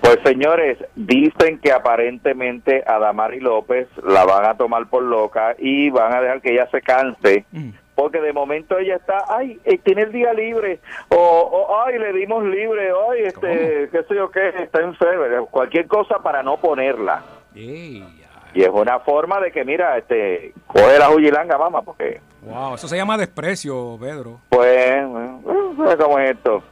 Pues 0.00 0.18
señores, 0.24 0.78
dicen 0.94 1.58
que 1.58 1.72
aparentemente 1.72 2.82
Adamari 2.86 3.40
López 3.40 3.88
la 4.02 4.24
van 4.24 4.44
a 4.44 4.56
tomar 4.56 4.86
por 4.88 5.02
loca 5.02 5.54
y 5.58 5.90
van 5.90 6.12
a 6.12 6.20
dejar 6.20 6.40
que 6.40 6.52
ella 6.52 6.68
se 6.70 6.80
canse. 6.82 7.44
Mm. 7.52 7.70
Porque 7.94 8.20
de 8.20 8.32
momento 8.32 8.76
ella 8.76 8.96
está, 8.96 9.18
ay, 9.28 9.60
eh, 9.64 9.78
tiene 9.78 10.02
el 10.02 10.10
día 10.12 10.32
libre, 10.32 10.80
o, 11.10 11.16
o, 11.16 11.80
ay, 11.84 11.96
le 11.98 12.12
dimos 12.12 12.42
libre, 12.44 12.90
ay, 13.08 13.22
este, 13.22 13.88
qué 13.92 14.02
sé 14.08 14.16
yo 14.16 14.30
qué, 14.32 14.48
está 14.48 14.80
enferma, 14.80 15.46
cualquier 15.48 15.86
cosa 15.86 16.18
para 16.18 16.42
no 16.42 16.56
ponerla. 16.56 17.22
Ey. 17.54 18.04
Y 18.52 18.62
es 18.62 18.68
una 18.68 18.98
forma 18.98 19.40
de 19.40 19.52
que, 19.52 19.64
mira, 19.64 19.96
este, 19.96 20.52
coge 20.66 20.98
la 20.98 21.10
huyilanga, 21.10 21.56
mamá, 21.56 21.82
porque, 21.82 22.20
Wow, 22.42 22.74
eso 22.74 22.88
se 22.88 22.96
llama 22.96 23.16
desprecio, 23.16 23.96
Pedro. 24.00 24.40
pues, 24.48 25.08
bueno, 25.08 25.40
¿sabes 25.76 25.96
cómo 25.96 26.18
es 26.18 26.30
esto? 26.32 26.62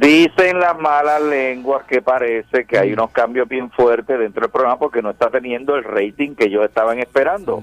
Dicen 0.00 0.58
las 0.58 0.78
malas 0.78 1.20
lenguas 1.20 1.84
que 1.84 2.00
parece 2.00 2.64
que 2.64 2.78
hay 2.78 2.92
unos 2.94 3.10
cambios 3.10 3.46
bien 3.46 3.70
fuertes 3.70 4.18
dentro 4.18 4.40
del 4.42 4.50
programa 4.50 4.78
porque 4.78 5.02
no 5.02 5.10
está 5.10 5.28
teniendo 5.28 5.76
el 5.76 5.84
rating 5.84 6.34
que 6.34 6.44
ellos 6.46 6.64
estaban 6.64 6.98
esperando. 7.00 7.62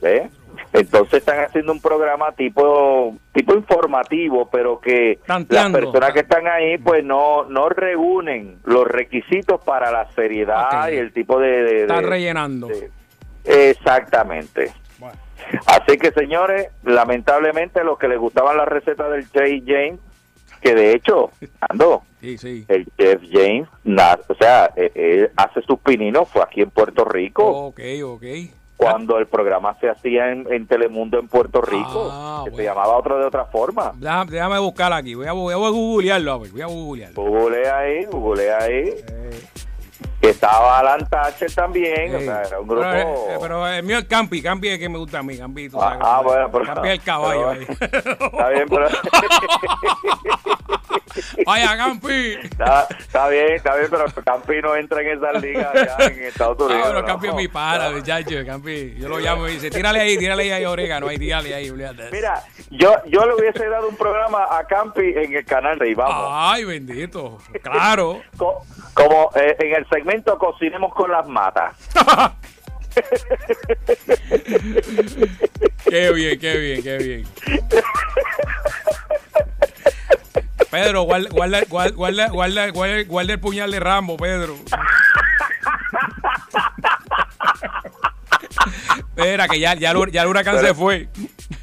¿eh? 0.00 0.30
Entonces 0.72 1.14
están 1.20 1.40
haciendo 1.44 1.72
un 1.72 1.80
programa 1.80 2.32
tipo 2.32 3.14
tipo 3.34 3.54
informativo, 3.54 4.48
pero 4.50 4.80
que 4.80 5.18
Tanteando. 5.26 5.78
las 5.78 5.84
personas 5.86 6.12
que 6.14 6.20
están 6.20 6.46
ahí 6.46 6.78
pues 6.78 7.04
no 7.04 7.44
no 7.44 7.68
reúnen 7.68 8.56
los 8.64 8.86
requisitos 8.86 9.60
para 9.62 9.90
la 9.90 10.10
seriedad 10.12 10.88
y 10.90 10.96
el 10.96 11.12
tipo 11.12 11.38
de... 11.38 11.48
de- 11.64 11.80
Está 11.82 12.00
de- 12.00 12.06
rellenando. 12.06 12.68
de- 12.68 12.90
exactamente. 13.44 14.72
Bueno. 14.98 15.16
Así 15.66 15.98
que 15.98 16.12
señores, 16.12 16.68
lamentablemente 16.84 17.84
los 17.84 17.98
que 17.98 18.08
les 18.08 18.18
gustaban 18.18 18.56
las 18.56 18.68
recetas 18.68 19.10
del 19.10 19.30
Chef 19.30 19.62
James, 19.66 20.00
que 20.62 20.74
de 20.74 20.94
hecho, 20.94 21.30
ando, 21.60 22.02
Sí, 22.20 22.38
sí. 22.38 22.64
el 22.68 22.86
Chef 22.96 23.20
James, 23.30 23.68
na- 23.84 24.18
o 24.28 24.34
sea, 24.34 24.70
eh, 24.76 24.90
él 24.94 25.30
hace 25.36 25.60
sus 25.62 25.78
pininos, 25.80 26.28
fue 26.28 26.42
aquí 26.42 26.62
en 26.62 26.70
Puerto 26.70 27.04
Rico 27.04 27.44
Ok, 27.44 27.80
ok. 28.04 28.22
cuando 28.76 29.18
el 29.18 29.26
programa 29.26 29.76
se 29.80 29.88
hacía 29.90 30.30
en, 30.32 30.46
en 30.52 30.66
Telemundo 30.66 31.18
en 31.18 31.28
Puerto 31.28 31.60
Rico, 31.60 32.08
Ah, 32.10 32.44
que 32.48 32.56
se 32.56 32.64
llamaba 32.64 32.96
otro 32.96 33.18
de 33.18 33.26
otra 33.26 33.44
forma. 33.46 33.92
Déjame, 33.96 34.30
déjame 34.32 34.58
buscar 34.58 34.92
aquí. 34.92 35.14
Voy 35.14 35.26
a, 35.26 35.32
voy 35.32 35.52
a 35.52 35.56
googlearlo, 35.56 36.32
a 36.32 36.38
ver. 36.38 36.50
Voy 36.50 36.62
a 36.62 36.66
googlearlo. 36.66 37.22
Google 37.22 37.68
ahí, 37.70 38.04
google 38.06 38.52
ahí. 38.54 38.88
Eh, 38.88 39.40
que 40.22 40.30
estaba 40.30 40.78
Alan 40.78 41.04
Thatcher 41.08 41.52
también, 41.52 42.14
o 42.14 42.18
Sí. 42.20 42.24
sea, 42.26 42.42
era 42.42 42.60
un 42.60 42.68
grupo... 42.68 42.82
Pero, 42.88 43.08
eh, 43.28 43.38
pero 43.40 43.66
el 43.66 43.82
mío 43.82 43.98
es 43.98 44.04
Campi, 44.04 44.40
Campi 44.40 44.68
es 44.68 44.78
que 44.78 44.88
me 44.88 44.96
gusta 44.98 45.18
a 45.18 45.22
mí, 45.24 45.36
Campi. 45.36 45.68
tú 45.68 45.82
Ah, 45.82 45.88
sabes, 45.90 45.98
ah, 46.00 46.20
bueno, 46.22 46.50
pero- 46.52 46.64
Campi 46.64 46.88
es 46.88 46.94
el 46.94 47.02
caballo 47.02 47.50
ahí. 47.50 47.66
pero- 47.90 48.12
Está 48.26 48.48
bien, 48.50 48.66
pero... 48.70 48.86
Vaya, 51.46 51.76
Campi. 51.76 52.32
Está, 52.42 52.86
está 52.98 53.28
bien, 53.28 53.52
está 53.52 53.76
bien, 53.76 53.88
pero 53.90 54.04
Campi 54.24 54.60
no 54.62 54.74
entra 54.76 55.00
en 55.02 55.18
esa 55.18 55.32
liga 55.38 55.72
ya 55.74 56.04
en 56.06 56.22
Estados 56.24 56.56
Ah, 56.60 56.64
Unidos. 56.64 56.82
bueno, 56.84 57.00
¿no? 57.00 57.06
Campi 57.06 57.28
es 57.28 57.34
mi 57.34 57.48
pana, 57.48 57.90
muchacho, 57.90 58.34
Campi. 58.46 58.94
Yo 58.98 59.08
lo 59.08 59.18
llamo 59.18 59.48
y 59.48 59.52
dice, 59.52 59.70
tírale 59.70 60.00
ahí, 60.00 60.16
tírale 60.18 60.52
ahí 60.52 60.64
orégano, 60.64 61.08
ahí, 61.08 61.18
tírale 61.18 61.54
ahí, 61.54 61.68
olvídate. 61.70 62.08
Mira, 62.12 62.42
yo, 62.70 62.94
yo 63.06 63.26
le 63.26 63.34
hubiese 63.34 63.68
dado 63.68 63.88
un 63.88 63.96
programa 63.96 64.46
a 64.50 64.64
Campi 64.66 65.12
en 65.16 65.34
el 65.34 65.44
canal 65.44 65.78
de 65.78 65.94
Vamos. 65.94 66.28
Ay, 66.30 66.64
bendito. 66.64 67.38
Claro. 67.62 68.22
Co- 68.36 68.64
como 68.94 69.30
eh, 69.36 69.56
en 69.58 69.74
el 69.76 69.88
segmento 69.88 70.38
Cocinemos 70.38 70.92
con 70.94 71.10
las 71.10 71.26
matas. 71.26 71.76
Qué 75.88 76.12
bien, 76.12 76.38
qué 76.38 76.56
bien, 76.58 76.82
qué 76.82 76.96
bien. 76.98 77.26
Pedro, 80.72 81.02
guarda, 81.02 81.28
guarda, 81.30 81.60
guarda, 81.68 81.90
guarda, 81.94 82.28
guarda, 82.70 83.02
guarda- 83.04 83.32
el 83.34 83.38
puñal 83.40 83.70
de 83.70 83.78
Rambo, 83.78 84.16
Pedro. 84.16 84.56
Espera, 89.16 89.48
que 89.48 89.60
ya, 89.60 89.74
ya, 89.74 89.90
el, 89.90 90.10
ya 90.10 90.22
el 90.22 90.28
huracán 90.28 90.56
Pero- 90.56 90.68
se 90.68 90.74
fue. 90.74 91.08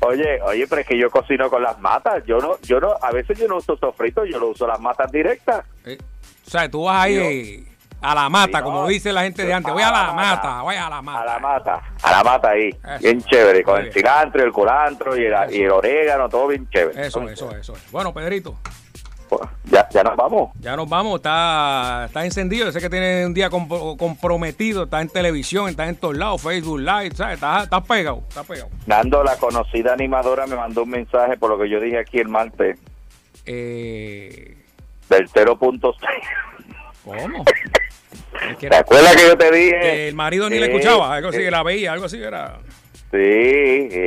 Oye, 0.01 0.39
oye, 0.43 0.65
pero 0.67 0.81
es 0.81 0.87
que 0.87 0.97
yo 0.97 1.09
cocino 1.09 1.49
con 1.49 1.61
las 1.63 1.79
matas. 1.79 2.23
Yo 2.25 2.37
no, 2.37 2.57
yo 2.61 2.79
no, 2.79 2.93
a 3.01 3.11
veces 3.11 3.37
yo 3.37 3.47
no 3.47 3.57
uso 3.57 3.75
sofrito, 3.77 4.23
yo 4.25 4.39
lo 4.39 4.49
uso 4.49 4.65
las 4.67 4.79
matas 4.79 5.11
directas. 5.11 5.65
Eh, 5.85 5.97
O 6.47 6.49
sea, 6.49 6.69
tú 6.69 6.83
vas 6.83 7.03
ahí 7.05 7.17
eh, 7.17 7.67
a 8.01 8.15
la 8.15 8.29
mata, 8.29 8.59
Sí, 8.59 8.63
como 8.63 8.81
no. 8.83 8.87
dice 8.87 9.11
la 9.11 9.23
gente 9.23 9.43
de 9.43 9.53
antes. 9.53 9.73
Voy 9.73 9.83
a 9.83 9.91
la 9.91 10.13
mata, 10.13 10.61
voy 10.61 10.75
a 10.75 10.89
la 10.89 11.01
mata. 11.01 11.21
A 11.21 11.25
la 11.25 11.39
mata, 11.39 11.81
a 12.03 12.11
la 12.11 12.23
mata 12.23 12.49
ahí. 12.51 12.69
Eso. 12.69 12.99
Bien 13.01 13.21
chévere, 13.23 13.63
con 13.63 13.81
el 13.81 13.91
cilantro, 13.91 14.41
y 14.41 14.45
el 14.45 14.51
culantro 14.53 15.17
y 15.17 15.25
el, 15.25 15.33
y 15.53 15.63
el 15.63 15.71
orégano, 15.71 16.29
todo 16.29 16.47
bien 16.47 16.69
chévere. 16.69 17.07
Eso, 17.07 17.27
eso, 17.27 17.51
eso. 17.55 17.73
es. 17.75 17.91
Bueno, 17.91 18.13
Pedrito, 18.13 18.57
Pues, 19.29 19.41
Ya, 19.65 19.87
ya 19.89 20.03
nos 20.03 20.15
vamos. 20.15 20.49
ya 20.59 20.75
nos 20.75 20.89
vamos. 20.89 21.15
Está, 21.17 22.05
está 22.07 22.25
encendido. 22.25 22.65
Yo 22.65 22.71
sé 22.71 22.79
que 22.81 22.89
tiene 22.89 23.25
un 23.25 23.33
día 23.33 23.49
compro- 23.49 23.95
comprometido. 23.97 24.83
Está 24.85 25.01
en 25.01 25.09
televisión, 25.09 25.69
está 25.69 25.87
en 25.87 25.95
todos 25.95 26.17
lados, 26.17 26.41
Facebook 26.41 26.79
Live, 26.79 27.11
¿sabes? 27.15 27.35
Está, 27.35 27.63
está 27.63 27.81
pegado, 27.83 28.23
está 28.27 28.43
pegado. 28.43 28.69
Nando, 28.87 29.23
la 29.23 29.35
conocida 29.37 29.93
animadora, 29.93 30.47
me 30.47 30.55
mandó 30.55 30.83
un 30.83 30.89
mensaje 30.89 31.37
por 31.37 31.49
lo 31.51 31.59
que 31.59 31.69
yo 31.69 31.79
dije 31.79 31.99
aquí 31.99 32.17
el 32.17 32.27
martes 32.29 32.79
Eh, 33.45 34.57
del 35.09 35.27
0.6. 35.29 35.93
¿Cómo? 37.05 37.45
Que 38.59 38.69
¿Te 38.69 38.75
acuerdas 38.75 39.15
que 39.15 39.27
yo 39.27 39.37
te 39.37 39.51
dije? 39.51 39.79
que 39.79 40.07
el 40.09 40.15
marido 40.15 40.49
ni 40.49 40.57
le 40.59 40.67
Sí, 40.67 40.71
escuchaba, 40.71 41.13
algo 41.13 41.29
así, 41.29 41.39
sí. 41.43 41.49
la 41.51 41.61
veía, 41.63 41.91
algo 41.91 42.05
así 42.05 42.21
era. 42.21 42.57
Sí, 43.11 43.17
sí. 43.89 43.97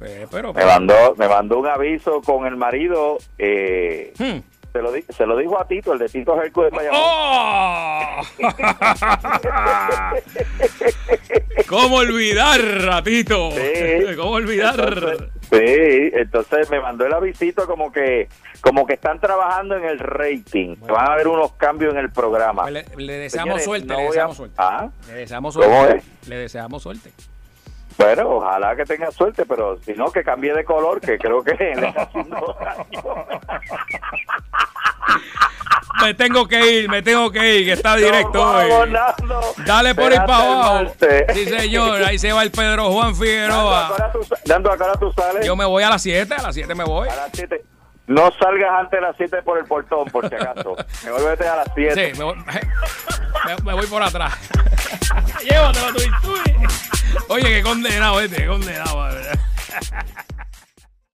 Eh, 0.00 0.26
pero, 0.30 0.54
Me 0.54 0.64
mandó, 0.64 1.14
me 1.16 1.28
mandó 1.28 1.58
un 1.58 1.66
aviso 1.66 2.20
con 2.22 2.46
el 2.46 2.56
marido. 2.56 3.18
Eh, 3.36 4.12
Hmm. 4.18 4.38
Se, 4.74 4.82
lo 4.82 4.90
di- 4.90 5.04
se 5.08 5.24
lo 5.24 5.36
dijo 5.36 5.56
a 5.60 5.64
Tito, 5.68 5.92
el 5.92 6.00
de 6.00 6.08
Tito 6.08 6.34
Hercules 6.42 6.72
Bayamón. 6.72 7.00
¡Oh! 7.00 8.20
¿Cómo 11.68 11.96
olvidar, 11.98 12.60
ratito? 12.60 13.52
Sí. 13.52 14.14
¿Cómo 14.16 14.32
olvidar? 14.32 14.74
Entonces, 14.80 15.28
sí, 15.48 16.10
entonces 16.12 16.68
me 16.70 16.80
mandó 16.80 17.06
el 17.06 17.12
avisito 17.14 17.68
como 17.68 17.92
que 17.92 18.28
como 18.62 18.84
que 18.84 18.94
están 18.94 19.20
trabajando 19.20 19.76
en 19.76 19.84
el 19.84 20.00
rating. 20.00 20.74
Van 20.80 21.08
a 21.08 21.12
haber 21.12 21.28
unos 21.28 21.52
cambios 21.52 21.92
en 21.92 22.00
el 22.00 22.10
programa. 22.10 22.62
Pues 22.62 22.74
le, 22.74 22.84
le 22.96 23.12
deseamos 23.12 23.62
Señores, 23.62 23.64
suerte, 23.64 23.86
no 23.86 23.94
le 23.96 24.02
a- 24.02 24.06
deseamos 24.06 24.36
suerte. 24.36 24.54
Ah, 24.58 24.88
Le 25.06 25.14
deseamos 25.14 25.56
¿Cómo 25.56 25.66
suerte. 25.84 25.96
es? 26.22 26.28
Le 26.28 26.36
deseamos 26.36 26.82
suerte. 26.82 27.12
Bueno, 27.96 28.28
ojalá 28.28 28.74
que 28.74 28.84
tenga 28.84 29.08
suerte, 29.12 29.46
pero 29.46 29.78
si 29.78 29.92
no, 29.92 30.10
que 30.10 30.24
cambie 30.24 30.52
de 30.52 30.64
color, 30.64 31.00
que 31.00 31.16
creo 31.16 31.44
que 31.44 31.54
le 31.76 31.86
está 31.86 32.02
haciendo 32.02 32.56
daño. 32.58 33.14
Me 36.04 36.14
tengo 36.14 36.46
que 36.46 36.70
ir, 36.70 36.88
me 36.90 37.02
tengo 37.02 37.30
que 37.30 37.56
ir, 37.56 37.64
que 37.64 37.72
está 37.72 37.96
directo 37.96 38.42
hoy. 38.42 38.68
Dale 39.64 39.94
por 39.94 40.12
Será 40.12 40.26
para 40.26 40.38
abajo. 40.38 40.92
Sí, 41.32 41.44
señor. 41.46 42.02
Ahí 42.04 42.18
se 42.18 42.32
va 42.32 42.42
el 42.42 42.50
Pedro 42.50 42.92
Juan 42.92 43.12
Nando, 43.12 43.16
¿a 43.16 43.24
Figueroa. 43.24 44.12
Nando, 44.46 44.70
¿a 44.70 44.74
hora 44.74 44.92
tú 45.00 45.12
sales? 45.12 45.46
Yo 45.46 45.56
me 45.56 45.64
voy 45.64 45.82
a 45.82 45.90
las 45.90 46.02
7, 46.02 46.34
a 46.34 46.42
las 46.42 46.54
7 46.54 46.74
me 46.74 46.84
voy. 46.84 47.08
A 47.08 47.16
las 47.16 47.30
7. 47.32 47.64
No 48.06 48.30
salgas 48.38 48.70
antes 48.70 49.00
de 49.00 49.00
las 49.00 49.16
7 49.16 49.42
por 49.42 49.58
el 49.58 49.64
portón, 49.64 50.04
por 50.10 50.28
si 50.28 50.34
acaso. 50.34 50.76
Me 51.04 51.10
voy 51.10 51.22
a 51.26 51.52
a 51.52 51.56
las 51.56 51.68
7. 51.74 52.12
Sí, 52.12 52.18
me 52.18 52.24
voy, 52.24 52.36
me, 53.46 53.64
me 53.64 53.72
voy 53.72 53.86
por 53.86 54.02
atrás. 54.02 54.34
Llévatelo 55.42 55.92
tú, 55.94 56.02
tú. 56.22 56.34
Oye, 57.28 57.48
qué 57.48 57.62
condenado 57.62 58.20
este, 58.20 58.36
qué 58.36 58.46
condenado. 58.46 59.08